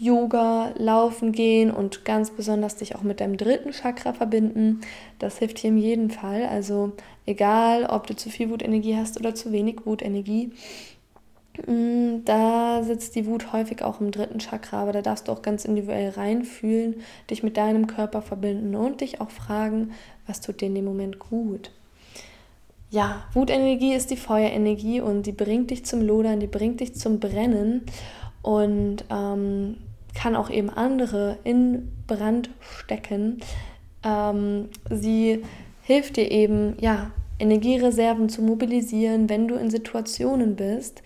Yoga, 0.00 0.72
Laufen 0.78 1.32
gehen 1.32 1.70
und 1.70 2.06
ganz 2.06 2.30
besonders 2.30 2.76
dich 2.76 2.96
auch 2.96 3.02
mit 3.02 3.20
deinem 3.20 3.36
dritten 3.36 3.72
Chakra 3.72 4.14
verbinden. 4.14 4.80
Das 5.18 5.38
hilft 5.38 5.58
hier 5.58 5.70
in 5.70 5.76
jedem 5.76 6.08
Fall. 6.08 6.46
Also 6.46 6.92
egal, 7.26 7.84
ob 7.84 8.06
du 8.06 8.16
zu 8.16 8.30
viel 8.30 8.48
Wutenergie 8.48 8.96
hast 8.96 9.20
oder 9.20 9.34
zu 9.34 9.52
wenig 9.52 9.84
Wutenergie, 9.84 10.52
mm, 11.66 12.24
da 12.24 12.82
sitzt 12.82 13.14
die 13.14 13.26
Wut 13.26 13.52
häufig 13.52 13.82
auch 13.82 14.00
im 14.00 14.10
dritten 14.10 14.38
Chakra, 14.38 14.82
aber 14.82 14.92
da 14.92 15.02
darfst 15.02 15.28
du 15.28 15.32
auch 15.32 15.42
ganz 15.42 15.66
individuell 15.66 16.10
reinfühlen, 16.10 17.02
dich 17.28 17.42
mit 17.42 17.58
deinem 17.58 17.86
Körper 17.86 18.22
verbinden 18.22 18.74
und 18.74 19.02
dich 19.02 19.20
auch 19.20 19.30
fragen, 19.30 19.92
was 20.26 20.40
tut 20.40 20.62
dir 20.62 20.66
in 20.66 20.76
dem 20.76 20.86
Moment 20.86 21.18
gut. 21.18 21.72
Ja, 22.90 23.22
Wutenergie 23.34 23.94
ist 23.94 24.10
die 24.10 24.16
Feuerenergie 24.16 25.00
und 25.00 25.24
die 25.24 25.32
bringt 25.32 25.70
dich 25.70 25.84
zum 25.84 26.02
Lodern, 26.02 26.40
die 26.40 26.48
bringt 26.48 26.80
dich 26.80 26.96
zum 26.96 27.20
Brennen 27.20 27.82
und 28.42 29.04
ähm, 29.10 29.76
kann 30.12 30.34
auch 30.34 30.50
eben 30.50 30.70
andere 30.70 31.38
in 31.44 31.92
Brand 32.08 32.50
stecken. 32.80 33.38
Ähm, 34.04 34.70
sie 34.90 35.42
hilft 35.82 36.16
dir 36.16 36.32
eben, 36.32 36.76
ja, 36.80 37.12
Energiereserven 37.38 38.28
zu 38.28 38.42
mobilisieren, 38.42 39.28
wenn 39.28 39.46
du 39.46 39.54
in 39.54 39.70
Situationen 39.70 40.56
bist, 40.56 41.02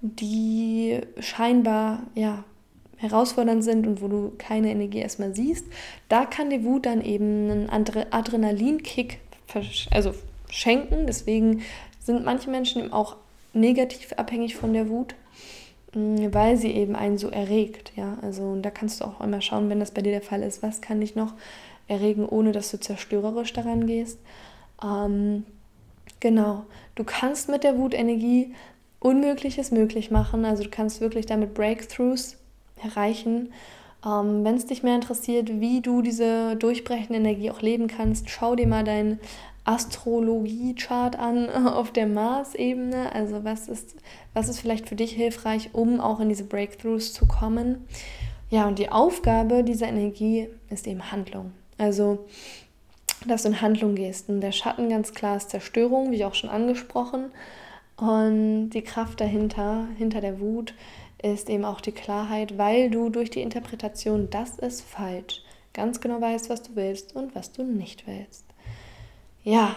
die 0.00 1.00
scheinbar, 1.18 2.02
ja, 2.14 2.44
herausfordernd 2.96 3.62
sind 3.62 3.86
und 3.86 4.00
wo 4.00 4.08
du 4.08 4.32
keine 4.38 4.70
Energie 4.70 4.98
erstmal 5.00 5.34
siehst, 5.34 5.66
da 6.08 6.24
kann 6.24 6.48
die 6.48 6.64
Wut 6.64 6.86
dann 6.86 7.02
eben 7.02 7.68
einen 7.68 7.68
Adrenalinkick 8.10 9.20
also 9.90 10.12
schenken. 10.50 11.06
Deswegen 11.06 11.62
sind 12.00 12.24
manche 12.24 12.50
Menschen 12.50 12.82
eben 12.82 12.92
auch 12.92 13.16
negativ 13.52 14.12
abhängig 14.14 14.56
von 14.56 14.72
der 14.72 14.88
Wut. 14.88 15.14
Mm, 15.96 16.32
weil 16.32 16.56
sie 16.58 16.72
eben 16.72 16.94
einen 16.94 17.18
so 17.18 17.28
erregt. 17.28 17.92
Ja? 17.96 18.18
Also 18.22 18.42
und 18.42 18.62
da 18.62 18.70
kannst 18.70 19.00
du 19.00 19.06
auch 19.06 19.20
immer 19.20 19.40
schauen, 19.40 19.70
wenn 19.70 19.80
das 19.80 19.90
bei 19.90 20.02
dir 20.02 20.12
der 20.12 20.22
Fall 20.22 20.42
ist, 20.42 20.62
was 20.62 20.80
kann 20.80 21.00
dich 21.00 21.16
noch 21.16 21.32
erregen, 21.88 22.28
ohne 22.28 22.52
dass 22.52 22.70
du 22.70 22.78
zerstörerisch 22.78 23.52
daran 23.54 23.86
gehst. 23.86 24.18
Ähm, 24.84 25.44
genau, 26.20 26.64
du 26.96 27.04
kannst 27.04 27.48
mit 27.48 27.64
der 27.64 27.78
Wutenergie 27.78 28.54
Unmögliches 29.00 29.70
möglich 29.70 30.10
machen. 30.10 30.44
Also 30.44 30.64
du 30.64 30.70
kannst 30.70 31.00
wirklich 31.00 31.26
damit 31.26 31.54
Breakthroughs 31.54 32.36
erreichen. 32.82 33.52
Ähm, 34.04 34.44
Wenn 34.44 34.56
es 34.56 34.66
dich 34.66 34.82
mehr 34.82 34.96
interessiert, 34.96 35.60
wie 35.60 35.80
du 35.80 36.02
diese 36.02 36.56
durchbrechende 36.56 37.18
Energie 37.18 37.50
auch 37.50 37.62
leben 37.62 37.86
kannst, 37.86 38.28
schau 38.28 38.54
dir 38.54 38.66
mal 38.66 38.84
deinen 38.84 39.18
Astrologie-Chart 39.66 41.18
an 41.18 41.50
auf 41.66 41.92
der 41.92 42.06
Mars-Ebene. 42.06 43.12
Also 43.12 43.44
was 43.44 43.68
ist, 43.68 43.96
was 44.32 44.48
ist 44.48 44.60
vielleicht 44.60 44.88
für 44.88 44.96
dich 44.96 45.12
hilfreich, 45.12 45.70
um 45.74 46.00
auch 46.00 46.20
in 46.20 46.28
diese 46.28 46.44
Breakthroughs 46.44 47.12
zu 47.12 47.26
kommen? 47.26 47.84
Ja, 48.48 48.66
und 48.68 48.78
die 48.78 48.90
Aufgabe 48.90 49.64
dieser 49.64 49.88
Energie 49.88 50.48
ist 50.70 50.86
eben 50.86 51.10
Handlung. 51.10 51.52
Also, 51.78 52.26
dass 53.26 53.42
du 53.42 53.48
in 53.48 53.60
Handlung 53.60 53.96
gehst. 53.96 54.28
Und 54.28 54.40
der 54.40 54.52
Schatten 54.52 54.88
ganz 54.88 55.12
klar 55.12 55.36
ist 55.36 55.50
Zerstörung, 55.50 56.12
wie 56.12 56.24
auch 56.24 56.34
schon 56.34 56.50
angesprochen. 56.50 57.32
Und 57.96 58.70
die 58.70 58.82
Kraft 58.82 59.20
dahinter, 59.20 59.88
hinter 59.96 60.20
der 60.20 60.38
Wut, 60.38 60.74
ist 61.22 61.48
eben 61.48 61.64
auch 61.64 61.80
die 61.80 61.92
Klarheit, 61.92 62.58
weil 62.58 62.90
du 62.90 63.08
durch 63.08 63.30
die 63.30 63.40
Interpretation, 63.40 64.28
das 64.30 64.58
ist 64.58 64.82
falsch, 64.82 65.42
ganz 65.72 66.00
genau 66.00 66.20
weißt, 66.20 66.50
was 66.50 66.62
du 66.62 66.76
willst 66.76 67.16
und 67.16 67.34
was 67.34 67.52
du 67.52 67.64
nicht 67.64 68.06
willst. 68.06 68.45
Ja. 69.46 69.76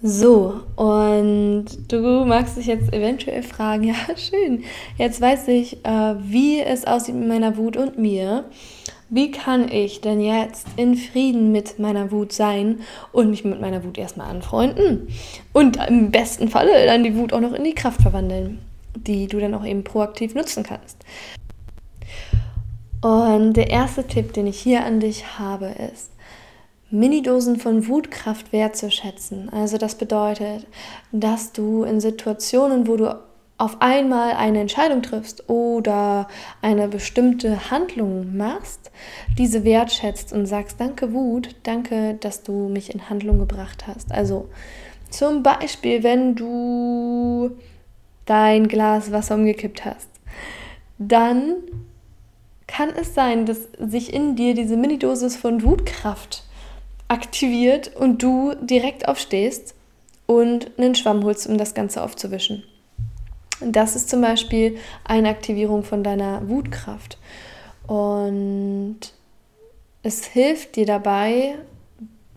So, 0.00 0.60
und 0.76 1.66
du 1.88 2.24
magst 2.24 2.56
dich 2.56 2.66
jetzt 2.66 2.92
eventuell 2.92 3.42
fragen, 3.42 3.82
ja, 3.88 3.96
schön, 4.16 4.62
jetzt 4.96 5.20
weiß 5.20 5.48
ich, 5.48 5.84
äh, 5.84 6.14
wie 6.20 6.60
es 6.60 6.86
aussieht 6.86 7.16
mit 7.16 7.26
meiner 7.26 7.56
Wut 7.56 7.76
und 7.76 7.98
mir. 7.98 8.44
Wie 9.10 9.32
kann 9.32 9.68
ich 9.72 10.00
denn 10.00 10.20
jetzt 10.20 10.68
in 10.76 10.94
Frieden 10.94 11.50
mit 11.50 11.80
meiner 11.80 12.12
Wut 12.12 12.32
sein 12.32 12.78
und 13.10 13.28
mich 13.28 13.44
mit 13.44 13.60
meiner 13.60 13.82
Wut 13.82 13.98
erstmal 13.98 14.30
anfreunden? 14.30 15.08
Und 15.52 15.78
im 15.88 16.12
besten 16.12 16.48
Falle 16.48 16.86
dann 16.86 17.02
die 17.02 17.16
Wut 17.16 17.32
auch 17.32 17.40
noch 17.40 17.54
in 17.54 17.64
die 17.64 17.74
Kraft 17.74 18.02
verwandeln, 18.02 18.60
die 18.94 19.26
du 19.26 19.40
dann 19.40 19.54
auch 19.54 19.64
eben 19.64 19.82
proaktiv 19.82 20.36
nutzen 20.36 20.62
kannst. 20.62 20.98
Und 23.00 23.54
der 23.54 23.70
erste 23.70 24.06
Tipp, 24.06 24.32
den 24.32 24.46
ich 24.46 24.60
hier 24.60 24.84
an 24.84 25.00
dich 25.00 25.38
habe, 25.40 25.74
ist, 25.92 26.12
Minidosen 26.90 27.58
von 27.58 27.86
Wutkraft 27.86 28.52
wertzuschätzen. 28.52 29.50
Also 29.50 29.76
das 29.76 29.96
bedeutet, 29.96 30.66
dass 31.12 31.52
du 31.52 31.82
in 31.84 32.00
Situationen, 32.00 32.86
wo 32.86 32.96
du 32.96 33.18
auf 33.58 33.76
einmal 33.80 34.32
eine 34.32 34.60
Entscheidung 34.60 35.02
triffst 35.02 35.48
oder 35.50 36.28
eine 36.62 36.88
bestimmte 36.88 37.70
Handlung 37.70 38.36
machst, 38.36 38.92
diese 39.36 39.64
wertschätzt 39.64 40.32
und 40.32 40.46
sagst, 40.46 40.80
danke 40.80 41.12
Wut, 41.12 41.56
danke, 41.64 42.14
dass 42.14 42.44
du 42.44 42.68
mich 42.68 42.94
in 42.94 43.10
Handlung 43.10 43.40
gebracht 43.40 43.86
hast. 43.86 44.12
Also 44.12 44.48
zum 45.10 45.42
Beispiel, 45.42 46.04
wenn 46.04 46.36
du 46.36 47.50
dein 48.26 48.68
Glas 48.68 49.10
Wasser 49.10 49.34
umgekippt 49.34 49.84
hast, 49.84 50.08
dann 50.98 51.56
kann 52.68 52.90
es 52.90 53.14
sein, 53.14 53.44
dass 53.44 53.68
sich 53.78 54.12
in 54.12 54.36
dir 54.36 54.54
diese 54.54 54.76
Mini-Dosis 54.76 55.36
von 55.36 55.62
Wutkraft 55.64 56.44
aktiviert 57.08 57.96
und 57.96 58.22
du 58.22 58.54
direkt 58.60 59.08
aufstehst 59.08 59.74
und 60.26 60.70
einen 60.78 60.94
Schwamm 60.94 61.24
holst, 61.24 61.46
um 61.46 61.58
das 61.58 61.74
Ganze 61.74 62.02
aufzuwischen. 62.02 62.62
Das 63.60 63.96
ist 63.96 64.08
zum 64.08 64.20
Beispiel 64.20 64.78
eine 65.04 65.30
Aktivierung 65.30 65.82
von 65.82 66.04
deiner 66.04 66.48
Wutkraft. 66.48 67.18
Und 67.86 68.98
es 70.02 70.26
hilft 70.26 70.76
dir 70.76 70.86
dabei, 70.86 71.56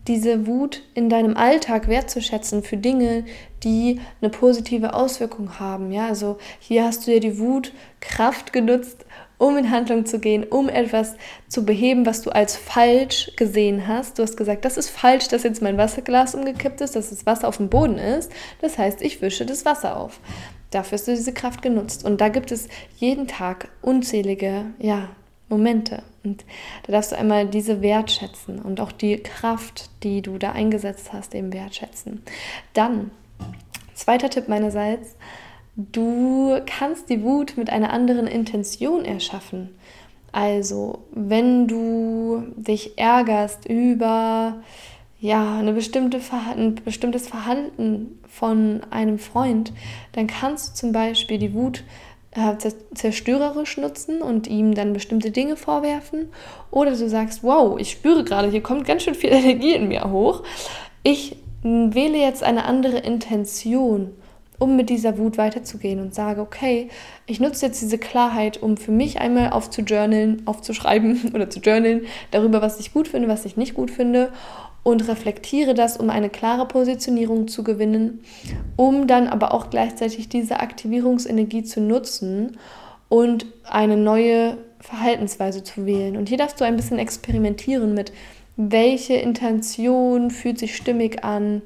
diese 0.08 0.46
Wut 0.46 0.82
in 0.94 1.08
deinem 1.08 1.36
Alltag 1.36 1.86
wertzuschätzen 1.86 2.64
für 2.64 2.76
Dinge, 2.76 3.24
die 3.62 4.00
eine 4.20 4.30
positive 4.30 4.94
Auswirkung 4.94 5.60
haben. 5.60 5.92
Ja, 5.92 6.08
also 6.08 6.38
hier 6.58 6.84
hast 6.84 7.06
du 7.06 7.12
ja 7.12 7.20
die 7.20 7.38
Wutkraft 7.38 8.52
genutzt, 8.52 9.04
um 9.38 9.56
in 9.56 9.70
Handlung 9.70 10.06
zu 10.06 10.18
gehen, 10.18 10.44
um 10.44 10.68
etwas 10.68 11.16
zu 11.48 11.64
beheben, 11.64 12.06
was 12.06 12.22
du 12.22 12.30
als 12.30 12.56
falsch 12.56 13.32
gesehen 13.36 13.88
hast. 13.88 14.18
Du 14.18 14.22
hast 14.22 14.36
gesagt, 14.36 14.64
das 14.64 14.76
ist 14.76 14.90
falsch, 14.90 15.28
dass 15.28 15.42
jetzt 15.42 15.62
mein 15.62 15.78
Wasserglas 15.78 16.34
umgekippt 16.34 16.80
ist, 16.80 16.96
dass 16.96 17.10
das 17.10 17.26
Wasser 17.26 17.48
auf 17.48 17.56
dem 17.56 17.68
Boden 17.68 17.98
ist. 17.98 18.30
Das 18.60 18.78
heißt, 18.78 19.02
ich 19.02 19.20
wische 19.20 19.44
das 19.46 19.64
Wasser 19.64 19.96
auf. 19.96 20.20
Dafür 20.70 20.96
hast 20.96 21.08
du 21.08 21.14
diese 21.14 21.34
Kraft 21.34 21.62
genutzt. 21.62 22.04
Und 22.04 22.20
da 22.20 22.28
gibt 22.28 22.50
es 22.50 22.68
jeden 22.96 23.26
Tag 23.26 23.68
unzählige, 23.82 24.66
ja, 24.78 25.08
Momente. 25.48 26.02
Und 26.24 26.44
da 26.84 26.92
darfst 26.92 27.12
du 27.12 27.18
einmal 27.18 27.46
diese 27.46 27.82
wertschätzen 27.82 28.60
und 28.60 28.80
auch 28.80 28.90
die 28.90 29.18
Kraft, 29.18 29.90
die 30.02 30.22
du 30.22 30.38
da 30.38 30.52
eingesetzt 30.52 31.12
hast, 31.12 31.34
eben 31.34 31.52
wertschätzen. 31.52 32.22
Dann, 32.72 33.10
zweiter 33.94 34.30
Tipp 34.30 34.48
meinerseits, 34.48 35.16
du 35.76 36.60
kannst 36.66 37.08
die 37.10 37.22
Wut 37.22 37.56
mit 37.56 37.70
einer 37.70 37.92
anderen 37.92 38.26
Intention 38.26 39.04
erschaffen. 39.04 39.70
Also, 40.32 41.00
wenn 41.12 41.68
du 41.68 42.44
dich 42.56 42.98
ärgerst 42.98 43.68
über 43.68 44.62
ja, 45.20 45.58
eine 45.58 45.72
bestimmte 45.72 46.20
ein 46.56 46.74
bestimmtes 46.84 47.28
Verhalten 47.28 48.18
von 48.28 48.80
einem 48.90 49.18
Freund, 49.18 49.72
dann 50.12 50.26
kannst 50.26 50.70
du 50.70 50.74
zum 50.74 50.92
Beispiel 50.92 51.38
die 51.38 51.54
Wut 51.54 51.84
äh, 52.32 52.56
zerstörerisch 52.94 53.76
nutzen 53.76 54.22
und 54.22 54.48
ihm 54.48 54.74
dann 54.74 54.94
bestimmte 54.94 55.30
Dinge 55.30 55.56
vorwerfen. 55.56 56.30
Oder 56.70 56.90
du 56.92 57.08
sagst, 57.08 57.44
wow, 57.44 57.78
ich 57.78 57.90
spüre 57.92 58.24
gerade, 58.24 58.50
hier 58.50 58.62
kommt 58.62 58.86
ganz 58.86 59.02
schön 59.02 59.14
viel 59.14 59.30
Energie 59.30 59.74
in 59.74 59.86
mir 59.86 60.10
hoch. 60.10 60.42
Ich 61.02 61.36
wähle 61.62 62.18
jetzt 62.18 62.42
eine 62.42 62.64
andere 62.64 62.98
Intention, 62.98 64.10
um 64.58 64.76
mit 64.76 64.90
dieser 64.90 65.18
Wut 65.18 65.38
weiterzugehen 65.38 66.00
und 66.00 66.14
sage, 66.14 66.40
okay, 66.40 66.88
ich 67.26 67.40
nutze 67.40 67.66
jetzt 67.66 67.82
diese 67.82 67.98
Klarheit, 67.98 68.62
um 68.62 68.76
für 68.76 68.92
mich 68.92 69.18
einmal 69.18 69.50
aufzujournalen, 69.50 70.46
aufzuschreiben 70.46 71.30
oder 71.34 71.50
zu 71.50 71.60
journalen 71.60 72.02
darüber, 72.30 72.62
was 72.62 72.78
ich 72.78 72.92
gut 72.92 73.08
finde, 73.08 73.28
was 73.28 73.44
ich 73.44 73.56
nicht 73.56 73.74
gut 73.74 73.90
finde 73.90 74.30
und 74.82 75.08
reflektiere 75.08 75.74
das, 75.74 75.96
um 75.96 76.10
eine 76.10 76.28
klare 76.28 76.66
Positionierung 76.66 77.48
zu 77.48 77.62
gewinnen, 77.62 78.24
um 78.76 79.06
dann 79.06 79.28
aber 79.28 79.54
auch 79.54 79.70
gleichzeitig 79.70 80.28
diese 80.28 80.60
Aktivierungsenergie 80.60 81.62
zu 81.62 81.80
nutzen 81.80 82.58
und 83.08 83.46
eine 83.64 83.96
neue 83.96 84.56
Verhaltensweise 84.80 85.62
zu 85.62 85.86
wählen. 85.86 86.16
Und 86.16 86.28
hier 86.28 86.38
darfst 86.38 86.60
du 86.60 86.64
ein 86.64 86.76
bisschen 86.76 86.98
experimentieren 86.98 87.94
mit, 87.94 88.12
welche 88.56 89.14
Intention 89.14 90.30
fühlt 90.30 90.58
sich 90.58 90.76
stimmig 90.76 91.24
an 91.24 91.62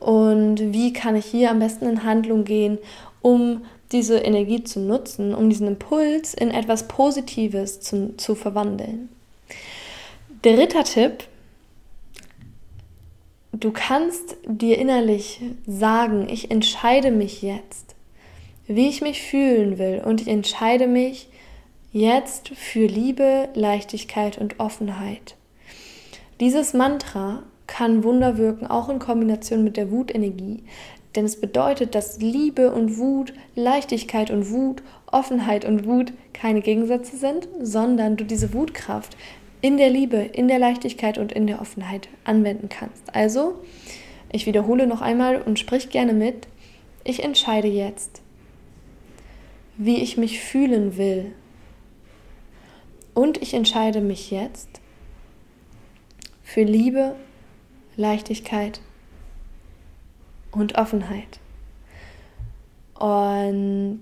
und 0.00 0.72
wie 0.72 0.92
kann 0.92 1.16
ich 1.16 1.26
hier 1.26 1.50
am 1.50 1.58
besten 1.58 1.86
in 1.86 2.04
Handlung 2.04 2.44
gehen, 2.44 2.78
um 3.22 3.62
diese 3.92 4.18
Energie 4.18 4.64
zu 4.64 4.80
nutzen, 4.80 5.34
um 5.34 5.48
diesen 5.48 5.66
Impuls 5.66 6.34
in 6.34 6.50
etwas 6.50 6.88
Positives 6.88 7.80
zu, 7.80 8.16
zu 8.16 8.34
verwandeln. 8.34 9.08
Dritter 10.42 10.84
Tipp 10.84 11.24
Du 13.52 13.72
kannst 13.72 14.36
dir 14.46 14.78
innerlich 14.78 15.40
sagen, 15.66 16.28
ich 16.28 16.50
entscheide 16.50 17.10
mich 17.10 17.42
jetzt, 17.42 17.96
wie 18.68 18.88
ich 18.88 19.00
mich 19.00 19.22
fühlen 19.22 19.78
will 19.78 20.02
und 20.04 20.20
ich 20.20 20.28
entscheide 20.28 20.86
mich 20.86 21.28
jetzt 21.90 22.50
für 22.50 22.86
Liebe, 22.86 23.48
Leichtigkeit 23.54 24.38
und 24.38 24.60
Offenheit. 24.60 25.34
Dieses 26.38 26.72
Mantra 26.72 27.42
kann 27.68 28.02
Wunder 28.02 28.36
wirken, 28.36 28.66
auch 28.66 28.88
in 28.88 28.98
Kombination 28.98 29.62
mit 29.62 29.76
der 29.76 29.92
Wutenergie, 29.92 30.64
denn 31.14 31.24
es 31.24 31.40
bedeutet, 31.40 31.94
dass 31.94 32.20
Liebe 32.20 32.72
und 32.72 32.98
Wut, 32.98 33.32
Leichtigkeit 33.54 34.30
und 34.30 34.50
Wut, 34.50 34.82
Offenheit 35.06 35.64
und 35.64 35.86
Wut 35.86 36.12
keine 36.32 36.60
Gegensätze 36.60 37.16
sind, 37.16 37.48
sondern 37.60 38.16
du 38.16 38.24
diese 38.24 38.52
Wutkraft 38.52 39.16
in 39.60 39.76
der 39.76 39.90
Liebe, 39.90 40.16
in 40.16 40.48
der 40.48 40.58
Leichtigkeit 40.58 41.18
und 41.18 41.32
in 41.32 41.46
der 41.46 41.60
Offenheit 41.60 42.08
anwenden 42.24 42.68
kannst. 42.68 43.02
Also, 43.12 43.54
ich 44.30 44.46
wiederhole 44.46 44.86
noch 44.86 45.00
einmal 45.00 45.40
und 45.42 45.58
sprich 45.58 45.90
gerne 45.90 46.12
mit. 46.12 46.46
Ich 47.04 47.24
entscheide 47.24 47.68
jetzt, 47.68 48.22
wie 49.76 49.96
ich 49.96 50.16
mich 50.16 50.40
fühlen 50.40 50.96
will. 50.96 51.32
Und 53.14 53.42
ich 53.42 53.54
entscheide 53.54 54.00
mich 54.00 54.30
jetzt 54.30 54.68
für 56.44 56.62
Liebe, 56.62 57.16
Leichtigkeit 57.98 58.80
und 60.52 60.78
Offenheit. 60.78 61.40
Und 62.94 64.00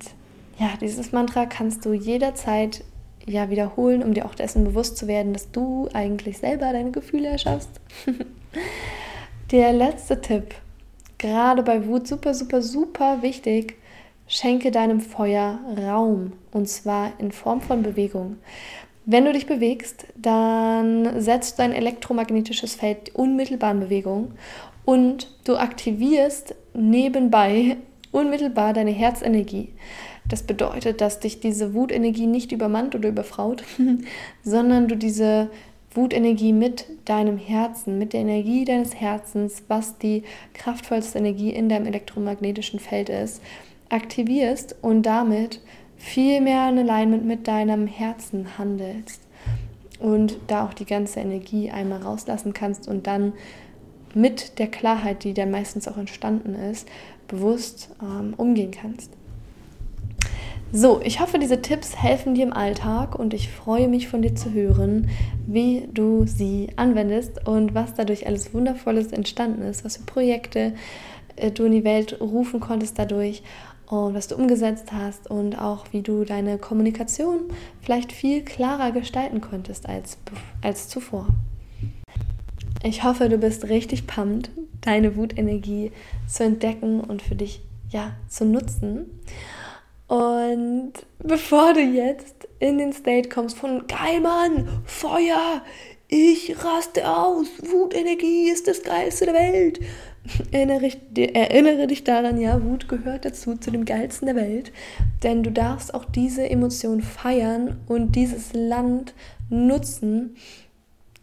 ja, 0.58 0.70
dieses 0.80 1.12
Mantra 1.12 1.46
kannst 1.46 1.84
du 1.84 1.92
jederzeit 1.92 2.84
ja, 3.26 3.50
wiederholen, 3.50 4.02
um 4.02 4.14
dir 4.14 4.26
auch 4.26 4.34
dessen 4.34 4.64
bewusst 4.64 4.96
zu 4.96 5.08
werden, 5.08 5.32
dass 5.32 5.50
du 5.50 5.88
eigentlich 5.92 6.38
selber 6.38 6.72
deine 6.72 6.92
Gefühle 6.92 7.28
erschaffst. 7.28 7.80
Der 9.50 9.72
letzte 9.72 10.20
Tipp, 10.20 10.54
gerade 11.18 11.62
bei 11.62 11.86
Wut 11.86 12.06
super, 12.06 12.34
super, 12.34 12.62
super 12.62 13.22
wichtig, 13.22 13.76
schenke 14.28 14.70
deinem 14.70 15.00
Feuer 15.00 15.58
Raum 15.76 16.32
und 16.52 16.68
zwar 16.68 17.12
in 17.18 17.32
Form 17.32 17.60
von 17.60 17.82
Bewegung. 17.82 18.38
Wenn 19.08 19.24
du 19.24 19.32
dich 19.32 19.46
bewegst, 19.46 20.04
dann 20.16 21.20
setzt 21.20 21.60
dein 21.60 21.72
elektromagnetisches 21.72 22.74
Feld 22.74 23.14
unmittelbar 23.14 23.70
in 23.70 23.80
Bewegung 23.80 24.32
und 24.84 25.32
du 25.44 25.56
aktivierst 25.56 26.56
nebenbei 26.74 27.76
unmittelbar 28.10 28.72
deine 28.72 28.90
Herzenergie. 28.90 29.68
Das 30.28 30.42
bedeutet, 30.42 31.00
dass 31.00 31.20
dich 31.20 31.38
diese 31.38 31.72
Wutenergie 31.72 32.26
nicht 32.26 32.50
übermannt 32.50 32.96
oder 32.96 33.10
überfraut, 33.10 33.62
sondern 34.42 34.88
du 34.88 34.96
diese 34.96 35.50
Wutenergie 35.92 36.52
mit 36.52 36.86
deinem 37.04 37.38
Herzen, 37.38 37.98
mit 37.98 38.12
der 38.12 38.22
Energie 38.22 38.64
deines 38.64 38.96
Herzens, 38.96 39.62
was 39.68 39.98
die 39.98 40.24
kraftvollste 40.52 41.18
Energie 41.18 41.50
in 41.50 41.68
deinem 41.68 41.86
elektromagnetischen 41.86 42.80
Feld 42.80 43.08
ist, 43.08 43.40
aktivierst 43.88 44.74
und 44.82 45.04
damit 45.04 45.60
viel 45.96 46.40
mehr 46.40 46.68
in 46.68 46.78
Alignment 46.78 47.24
mit 47.24 47.48
deinem 47.48 47.86
Herzen 47.86 48.58
handelst 48.58 49.20
und 49.98 50.38
da 50.46 50.64
auch 50.64 50.74
die 50.74 50.84
ganze 50.84 51.20
Energie 51.20 51.70
einmal 51.70 52.02
rauslassen 52.02 52.52
kannst 52.52 52.88
und 52.88 53.06
dann 53.06 53.32
mit 54.14 54.58
der 54.58 54.68
Klarheit, 54.68 55.24
die 55.24 55.34
dann 55.34 55.50
meistens 55.50 55.88
auch 55.88 55.96
entstanden 55.96 56.54
ist, 56.54 56.88
bewusst 57.28 57.90
ähm, 58.00 58.34
umgehen 58.36 58.70
kannst. 58.70 59.10
So, 60.72 61.00
ich 61.02 61.20
hoffe, 61.20 61.38
diese 61.38 61.62
Tipps 61.62 61.96
helfen 61.96 62.34
dir 62.34 62.44
im 62.44 62.52
Alltag 62.52 63.14
und 63.14 63.34
ich 63.34 63.48
freue 63.48 63.88
mich 63.88 64.08
von 64.08 64.22
dir 64.22 64.34
zu 64.34 64.52
hören, 64.52 65.08
wie 65.46 65.88
du 65.92 66.26
sie 66.26 66.70
anwendest 66.76 67.46
und 67.46 67.74
was 67.74 67.94
dadurch 67.94 68.26
alles 68.26 68.52
Wundervolles 68.52 69.12
entstanden 69.12 69.62
ist, 69.62 69.84
was 69.84 69.98
für 69.98 70.02
Projekte 70.04 70.74
äh, 71.36 71.50
du 71.50 71.64
in 71.64 71.72
die 71.72 71.84
Welt 71.84 72.20
rufen 72.20 72.58
konntest 72.60 72.98
dadurch 72.98 73.42
und 73.86 74.14
was 74.14 74.28
du 74.28 74.34
umgesetzt 74.34 74.92
hast 74.92 75.30
und 75.30 75.56
auch 75.56 75.86
wie 75.92 76.02
du 76.02 76.24
deine 76.24 76.58
Kommunikation 76.58 77.42
vielleicht 77.80 78.12
viel 78.12 78.42
klarer 78.44 78.92
gestalten 78.92 79.40
konntest 79.40 79.88
als, 79.88 80.18
als 80.62 80.88
zuvor. 80.88 81.28
Ich 82.82 83.04
hoffe, 83.04 83.28
du 83.28 83.38
bist 83.38 83.68
richtig 83.68 84.06
pumped, 84.06 84.50
deine 84.80 85.16
Wutenergie 85.16 85.92
zu 86.28 86.44
entdecken 86.44 87.00
und 87.00 87.22
für 87.22 87.34
dich 87.34 87.62
ja 87.90 88.12
zu 88.28 88.44
nutzen. 88.44 89.06
Und 90.08 90.92
bevor 91.18 91.74
du 91.74 91.80
jetzt 91.80 92.48
in 92.60 92.78
den 92.78 92.92
State 92.92 93.28
kommst 93.28 93.56
von 93.56 93.86
geil 93.86 94.20
Mann, 94.20 94.68
Feuer, 94.84 95.62
ich 96.08 96.54
raste 96.64 97.08
aus, 97.08 97.48
Wutenergie 97.62 98.50
ist 98.50 98.68
das 98.68 98.82
Geilste 98.82 99.26
der 99.26 99.34
Welt. 99.34 99.80
Erinnere, 100.50 100.90
erinnere 101.16 101.86
dich 101.86 102.04
daran, 102.04 102.40
ja, 102.40 102.62
Wut 102.62 102.88
gehört 102.88 103.24
dazu, 103.24 103.56
zu 103.56 103.70
dem 103.70 103.84
Geilsten 103.84 104.26
der 104.26 104.36
Welt. 104.36 104.72
Denn 105.22 105.42
du 105.42 105.50
darfst 105.50 105.94
auch 105.94 106.04
diese 106.04 106.48
Emotion 106.48 107.02
feiern 107.02 107.76
und 107.86 108.16
dieses 108.16 108.52
Land 108.52 109.14
nutzen, 109.48 110.36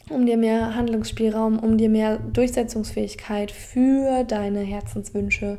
um 0.09 0.25
dir 0.25 0.37
mehr 0.37 0.75
Handlungsspielraum, 0.75 1.59
um 1.59 1.77
dir 1.77 1.89
mehr 1.89 2.17
Durchsetzungsfähigkeit 2.17 3.51
für 3.51 4.23
deine 4.23 4.59
Herzenswünsche 4.59 5.57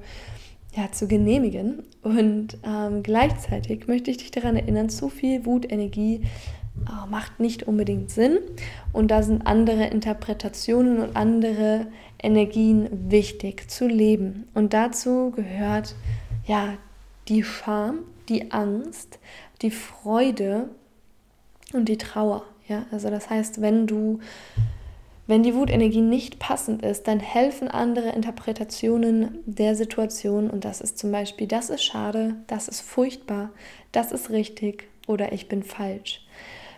ja, 0.77 0.91
zu 0.93 1.07
genehmigen. 1.07 1.85
Und 2.03 2.59
ähm, 2.65 3.03
gleichzeitig 3.03 3.87
möchte 3.87 4.11
ich 4.11 4.19
dich 4.19 4.31
daran 4.31 4.57
erinnern, 4.57 4.89
zu 4.89 5.09
viel 5.09 5.47
Wutenergie 5.47 6.23
macht 7.09 7.41
nicht 7.41 7.65
unbedingt 7.65 8.11
Sinn. 8.11 8.39
Und 8.93 9.11
da 9.11 9.23
sind 9.23 9.47
andere 9.47 9.87
Interpretationen 9.87 10.99
und 10.99 11.17
andere 11.17 11.87
Energien 12.23 13.11
wichtig 13.11 13.71
zu 13.71 13.87
leben. 13.87 14.49
Und 14.55 14.73
dazu 14.73 15.31
gehört 15.31 15.95
ja 16.47 16.75
die 17.29 17.43
Scham, 17.43 18.01
die 18.29 18.53
Angst, 18.53 19.19
die 19.63 19.71
Freude 19.71 20.69
und 21.73 21.89
die 21.89 21.99
Trauer. 21.99 22.45
Ja, 22.67 22.87
also 22.91 23.11
das 23.11 23.29
heißt, 23.29 23.61
wenn 23.61 23.87
du, 23.87 24.21
wenn 25.27 25.43
die 25.43 25.55
Wutenergie 25.55 26.01
nicht 26.01 26.39
passend 26.39 26.83
ist, 26.83 27.07
dann 27.07 27.21
helfen 27.21 27.69
andere 27.69 28.11
Interpretationen 28.11 29.39
der 29.45 29.75
Situation 29.75 30.51
und 30.51 30.65
das 30.65 30.81
ist 30.81 30.99
zum 30.99 31.13
Beispiel, 31.13 31.47
das 31.47 31.69
ist 31.69 31.85
schade, 31.85 32.37
das 32.47 32.69
ist 32.69 32.81
furchtbar, 32.81 33.51
das 33.93 34.13
ist 34.13 34.31
richtig 34.31 34.89
oder 35.07 35.33
ich 35.33 35.49
bin 35.49 35.63
falsch. 35.63 36.24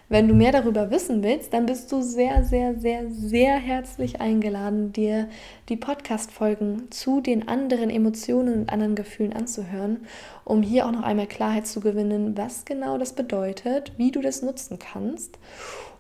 Wenn 0.08 0.28
du 0.28 0.34
mehr 0.34 0.52
darüber 0.52 0.92
wissen 0.92 1.24
willst, 1.24 1.52
dann 1.52 1.66
bist 1.66 1.90
du 1.90 2.00
sehr, 2.00 2.44
sehr, 2.44 2.78
sehr, 2.78 3.10
sehr 3.10 3.56
herzlich 3.56 4.20
eingeladen, 4.20 4.92
dir 4.92 5.28
die 5.68 5.76
Podcast-Folgen 5.76 6.92
zu 6.92 7.20
den 7.20 7.48
anderen 7.48 7.90
Emotionen 7.90 8.60
und 8.60 8.72
anderen 8.72 8.94
Gefühlen 8.94 9.32
anzuhören, 9.32 10.06
um 10.44 10.62
hier 10.62 10.86
auch 10.86 10.92
noch 10.92 11.02
einmal 11.02 11.26
Klarheit 11.26 11.66
zu 11.66 11.80
gewinnen, 11.80 12.36
was 12.36 12.64
genau 12.64 12.98
das 12.98 13.14
bedeutet, 13.14 13.94
wie 13.96 14.12
du 14.12 14.20
das 14.20 14.42
nutzen 14.42 14.78
kannst. 14.78 15.40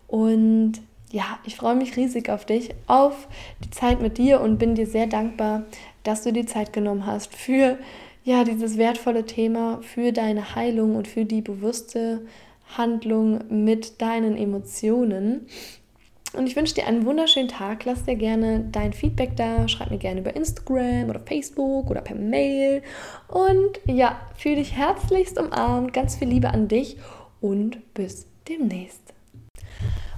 Und 0.06 0.74
ja, 1.10 1.40
ich 1.44 1.56
freue 1.56 1.74
mich 1.74 1.96
riesig 1.96 2.30
auf 2.30 2.44
dich, 2.44 2.76
auf 2.86 3.26
die 3.64 3.70
Zeit 3.70 4.00
mit 4.00 4.18
dir 4.18 4.40
und 4.40 4.58
bin 4.58 4.76
dir 4.76 4.86
sehr 4.86 5.08
dankbar, 5.08 5.64
dass 6.04 6.22
du 6.22 6.32
die 6.32 6.46
Zeit 6.46 6.72
genommen 6.72 7.06
hast 7.06 7.34
für 7.34 7.76
ja, 8.22 8.44
dieses 8.44 8.76
wertvolle 8.76 9.24
Thema, 9.24 9.80
für 9.82 10.12
deine 10.12 10.54
Heilung 10.54 10.96
und 10.96 11.06
für 11.06 11.24
die 11.24 11.42
bewusste 11.42 12.22
Handlung 12.76 13.40
mit 13.64 14.00
deinen 14.00 14.36
Emotionen. 14.36 15.46
Und 16.32 16.46
ich 16.46 16.56
wünsche 16.56 16.74
dir 16.74 16.86
einen 16.86 17.06
wunderschönen 17.06 17.48
Tag. 17.48 17.84
Lass 17.84 18.04
dir 18.04 18.16
gerne 18.16 18.68
dein 18.70 18.92
Feedback 18.92 19.36
da. 19.36 19.68
Schreib 19.68 19.90
mir 19.90 19.98
gerne 19.98 20.20
über 20.20 20.36
Instagram 20.36 21.08
oder 21.08 21.20
Facebook 21.20 21.90
oder 21.90 22.02
per 22.02 22.16
Mail. 22.16 22.82
Und 23.28 23.80
ja, 23.86 24.20
fühle 24.36 24.56
dich 24.56 24.76
herzlichst 24.76 25.38
umarmt. 25.38 25.92
Ganz 25.92 26.16
viel 26.16 26.28
Liebe 26.28 26.50
an 26.50 26.68
dich 26.68 26.98
und 27.40 27.94
bis 27.94 28.26
demnächst. 28.48 29.15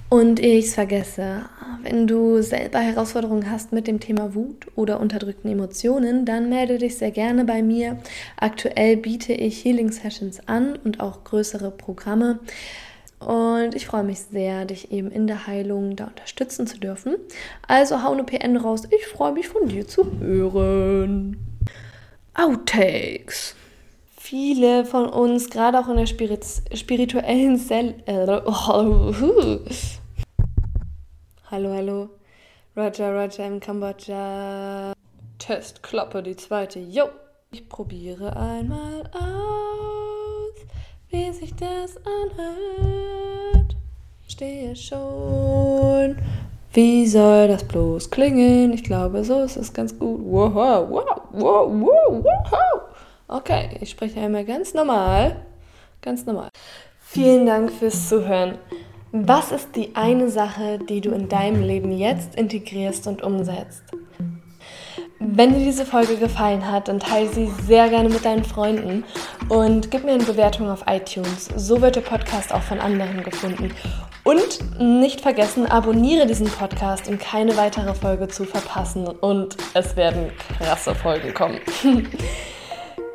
Und 0.09 0.39
ich 0.39 0.71
vergesse, 0.71 1.45
wenn 1.83 2.07
du 2.07 2.41
selber 2.41 2.79
Herausforderungen 2.79 3.49
hast 3.51 3.71
mit 3.71 3.85
dem 3.85 3.99
Thema 3.99 4.33
Wut 4.33 4.67
oder 4.75 4.99
unterdrückten 4.99 5.51
Emotionen, 5.51 6.25
dann 6.25 6.49
melde 6.49 6.79
dich 6.79 6.97
sehr 6.97 7.11
gerne 7.11 7.45
bei 7.45 7.61
mir. 7.61 7.99
Aktuell 8.35 8.97
biete 8.97 9.33
ich 9.33 9.63
Healing 9.63 9.91
Sessions 9.91 10.41
an 10.47 10.77
und 10.83 10.99
auch 10.99 11.23
größere 11.23 11.69
Programme. 11.69 12.39
Und 13.19 13.75
ich 13.75 13.85
freue 13.85 14.03
mich 14.03 14.19
sehr, 14.19 14.65
dich 14.65 14.91
eben 14.91 15.11
in 15.11 15.27
der 15.27 15.45
Heilung 15.45 15.95
da 15.95 16.05
unterstützen 16.05 16.65
zu 16.65 16.79
dürfen. 16.79 17.15
Also 17.67 18.01
hau 18.01 18.13
eine 18.13 18.23
PN 18.23 18.57
raus. 18.57 18.83
Ich 18.89 19.05
freue 19.05 19.33
mich 19.33 19.47
von 19.47 19.67
dir 19.67 19.87
zu 19.87 20.19
hören. 20.19 21.37
Outtakes. 22.33 23.55
Viele 24.17 24.85
von 24.85 25.07
uns, 25.07 25.49
gerade 25.49 25.79
auch 25.79 25.89
in 25.89 25.97
der 25.97 26.05
Spirit 26.05 26.45
spirituellen 26.73 27.57
Zelle. 27.57 27.95
Äh, 28.05 28.41
oh, 28.45 29.13
Hallo, 31.51 31.73
hallo. 31.73 32.09
Roger, 32.77 33.11
Roger 33.11 33.47
im 33.47 33.59
Kambodscha. 33.59 34.93
Test, 35.39 35.81
Klappe, 35.81 36.21
die 36.21 36.35
zweite. 36.35 36.77
Yo! 36.77 37.05
Ich 37.49 37.67
probiere 37.67 38.37
einmal 38.37 39.01
aus, 39.13 40.53
wie 41.09 41.31
sich 41.31 41.55
das 41.55 41.97
anhört. 42.05 43.75
Stehe 44.27 44.75
schon. 44.75 46.17
Wie 46.71 47.07
soll 47.07 47.47
das 47.47 47.63
bloß 47.63 48.11
klingen? 48.11 48.71
Ich 48.71 48.83
glaube, 48.83 49.23
so 49.23 49.41
ist 49.41 49.57
es 49.57 49.73
ganz 49.73 49.97
gut. 49.97 50.21
Wow, 50.23 50.53
wow, 50.53 50.87
wow, 50.87 51.23
wow, 51.31 52.23
wow. 52.23 52.81
Okay, 53.27 53.75
ich 53.81 53.89
spreche 53.89 54.19
einmal 54.19 54.45
ganz 54.45 54.75
normal. 54.75 55.35
Ganz 55.99 56.27
normal. 56.27 56.49
Vielen 56.99 57.47
Dank 57.47 57.71
fürs 57.71 58.07
Zuhören. 58.07 58.59
Was 59.11 59.51
ist 59.51 59.75
die 59.75 59.95
eine 59.95 60.29
Sache, 60.29 60.77
die 60.77 61.01
du 61.01 61.09
in 61.09 61.29
deinem 61.29 61.63
Leben 61.63 61.91
jetzt 61.91 62.35
integrierst 62.35 63.07
und 63.07 63.23
umsetzt? 63.23 63.81
Wenn 65.17 65.53
dir 65.53 65.65
diese 65.65 65.83
Folge 65.83 66.17
gefallen 66.17 66.69
hat, 66.71 66.87
dann 66.87 66.99
teile 66.99 67.27
sie 67.27 67.49
sehr 67.65 67.89
gerne 67.89 68.09
mit 68.09 68.23
deinen 68.23 68.43
Freunden 68.43 69.03
und 69.49 69.89
gib 69.89 70.05
mir 70.05 70.11
eine 70.11 70.23
Bewertung 70.23 70.69
auf 70.69 70.83
iTunes. 70.85 71.49
So 71.55 71.81
wird 71.81 71.95
der 71.95 72.01
Podcast 72.01 72.53
auch 72.53 72.61
von 72.61 72.79
anderen 72.79 73.23
gefunden. 73.23 73.73
Und 74.23 74.79
nicht 74.79 75.21
vergessen, 75.21 75.65
abonniere 75.65 76.27
diesen 76.27 76.47
Podcast, 76.47 77.07
um 77.07 77.17
keine 77.17 77.57
weitere 77.57 77.95
Folge 77.95 78.27
zu 78.27 78.45
verpassen. 78.45 79.07
Und 79.07 79.57
es 79.73 79.95
werden 79.95 80.31
krasse 80.59 80.93
Folgen 80.93 81.33
kommen. 81.33 81.59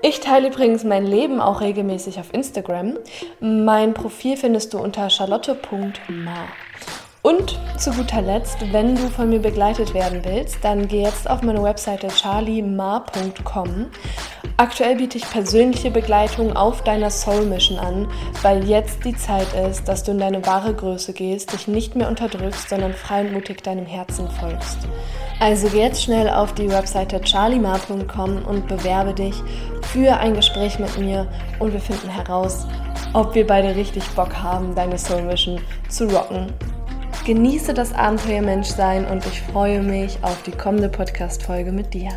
Ich 0.06 0.20
teile 0.20 0.48
übrigens 0.48 0.84
mein 0.84 1.06
Leben 1.06 1.40
auch 1.40 1.62
regelmäßig 1.62 2.20
auf 2.20 2.34
Instagram. 2.34 2.98
Mein 3.40 3.94
Profil 3.94 4.36
findest 4.36 4.74
du 4.74 4.78
unter 4.78 5.08
charlotte.mar. 5.08 6.48
Und 7.24 7.58
zu 7.78 7.90
guter 7.92 8.20
Letzt, 8.20 8.58
wenn 8.70 8.96
du 8.96 9.08
von 9.08 9.30
mir 9.30 9.38
begleitet 9.38 9.94
werden 9.94 10.20
willst, 10.24 10.62
dann 10.62 10.88
geh 10.88 11.00
jetzt 11.00 11.28
auf 11.30 11.40
meine 11.40 11.62
Webseite 11.62 12.10
charliemar.com. 12.10 13.86
Aktuell 14.58 14.96
biete 14.96 15.16
ich 15.16 15.30
persönliche 15.30 15.90
Begleitung 15.90 16.54
auf 16.54 16.84
deiner 16.84 17.08
Soul 17.08 17.46
Mission 17.46 17.78
an, 17.78 18.08
weil 18.42 18.68
jetzt 18.68 19.06
die 19.06 19.16
Zeit 19.16 19.46
ist, 19.54 19.88
dass 19.88 20.04
du 20.04 20.10
in 20.10 20.18
deine 20.18 20.44
wahre 20.44 20.74
Größe 20.74 21.14
gehst, 21.14 21.54
dich 21.54 21.66
nicht 21.66 21.96
mehr 21.96 22.10
unterdrückst, 22.10 22.68
sondern 22.68 22.92
frei 22.92 23.22
und 23.22 23.32
mutig 23.32 23.62
deinem 23.62 23.86
Herzen 23.86 24.28
folgst. 24.28 24.80
Also 25.40 25.68
geh 25.68 25.80
jetzt 25.80 26.02
schnell 26.02 26.28
auf 26.28 26.52
die 26.52 26.70
Webseite 26.70 27.26
charliemar.com 27.26 28.44
und 28.44 28.68
bewerbe 28.68 29.14
dich 29.14 29.34
für 29.94 30.14
ein 30.18 30.34
Gespräch 30.34 30.78
mit 30.78 30.98
mir 30.98 31.26
und 31.58 31.72
wir 31.72 31.80
finden 31.80 32.10
heraus, 32.10 32.66
ob 33.14 33.34
wir 33.34 33.46
beide 33.46 33.74
richtig 33.74 34.06
Bock 34.10 34.36
haben, 34.42 34.74
deine 34.74 34.98
Soul 34.98 35.22
Mission 35.22 35.58
zu 35.88 36.04
rocken. 36.04 36.52
Genieße 37.24 37.72
das 37.72 37.94
Abenteuer 37.94 38.42
Menschsein 38.42 39.06
und 39.06 39.24
ich 39.24 39.40
freue 39.40 39.82
mich 39.82 40.18
auf 40.20 40.42
die 40.42 40.50
kommende 40.50 40.90
Podcast-Folge 40.90 41.72
mit 41.72 41.94
dir. 41.94 42.10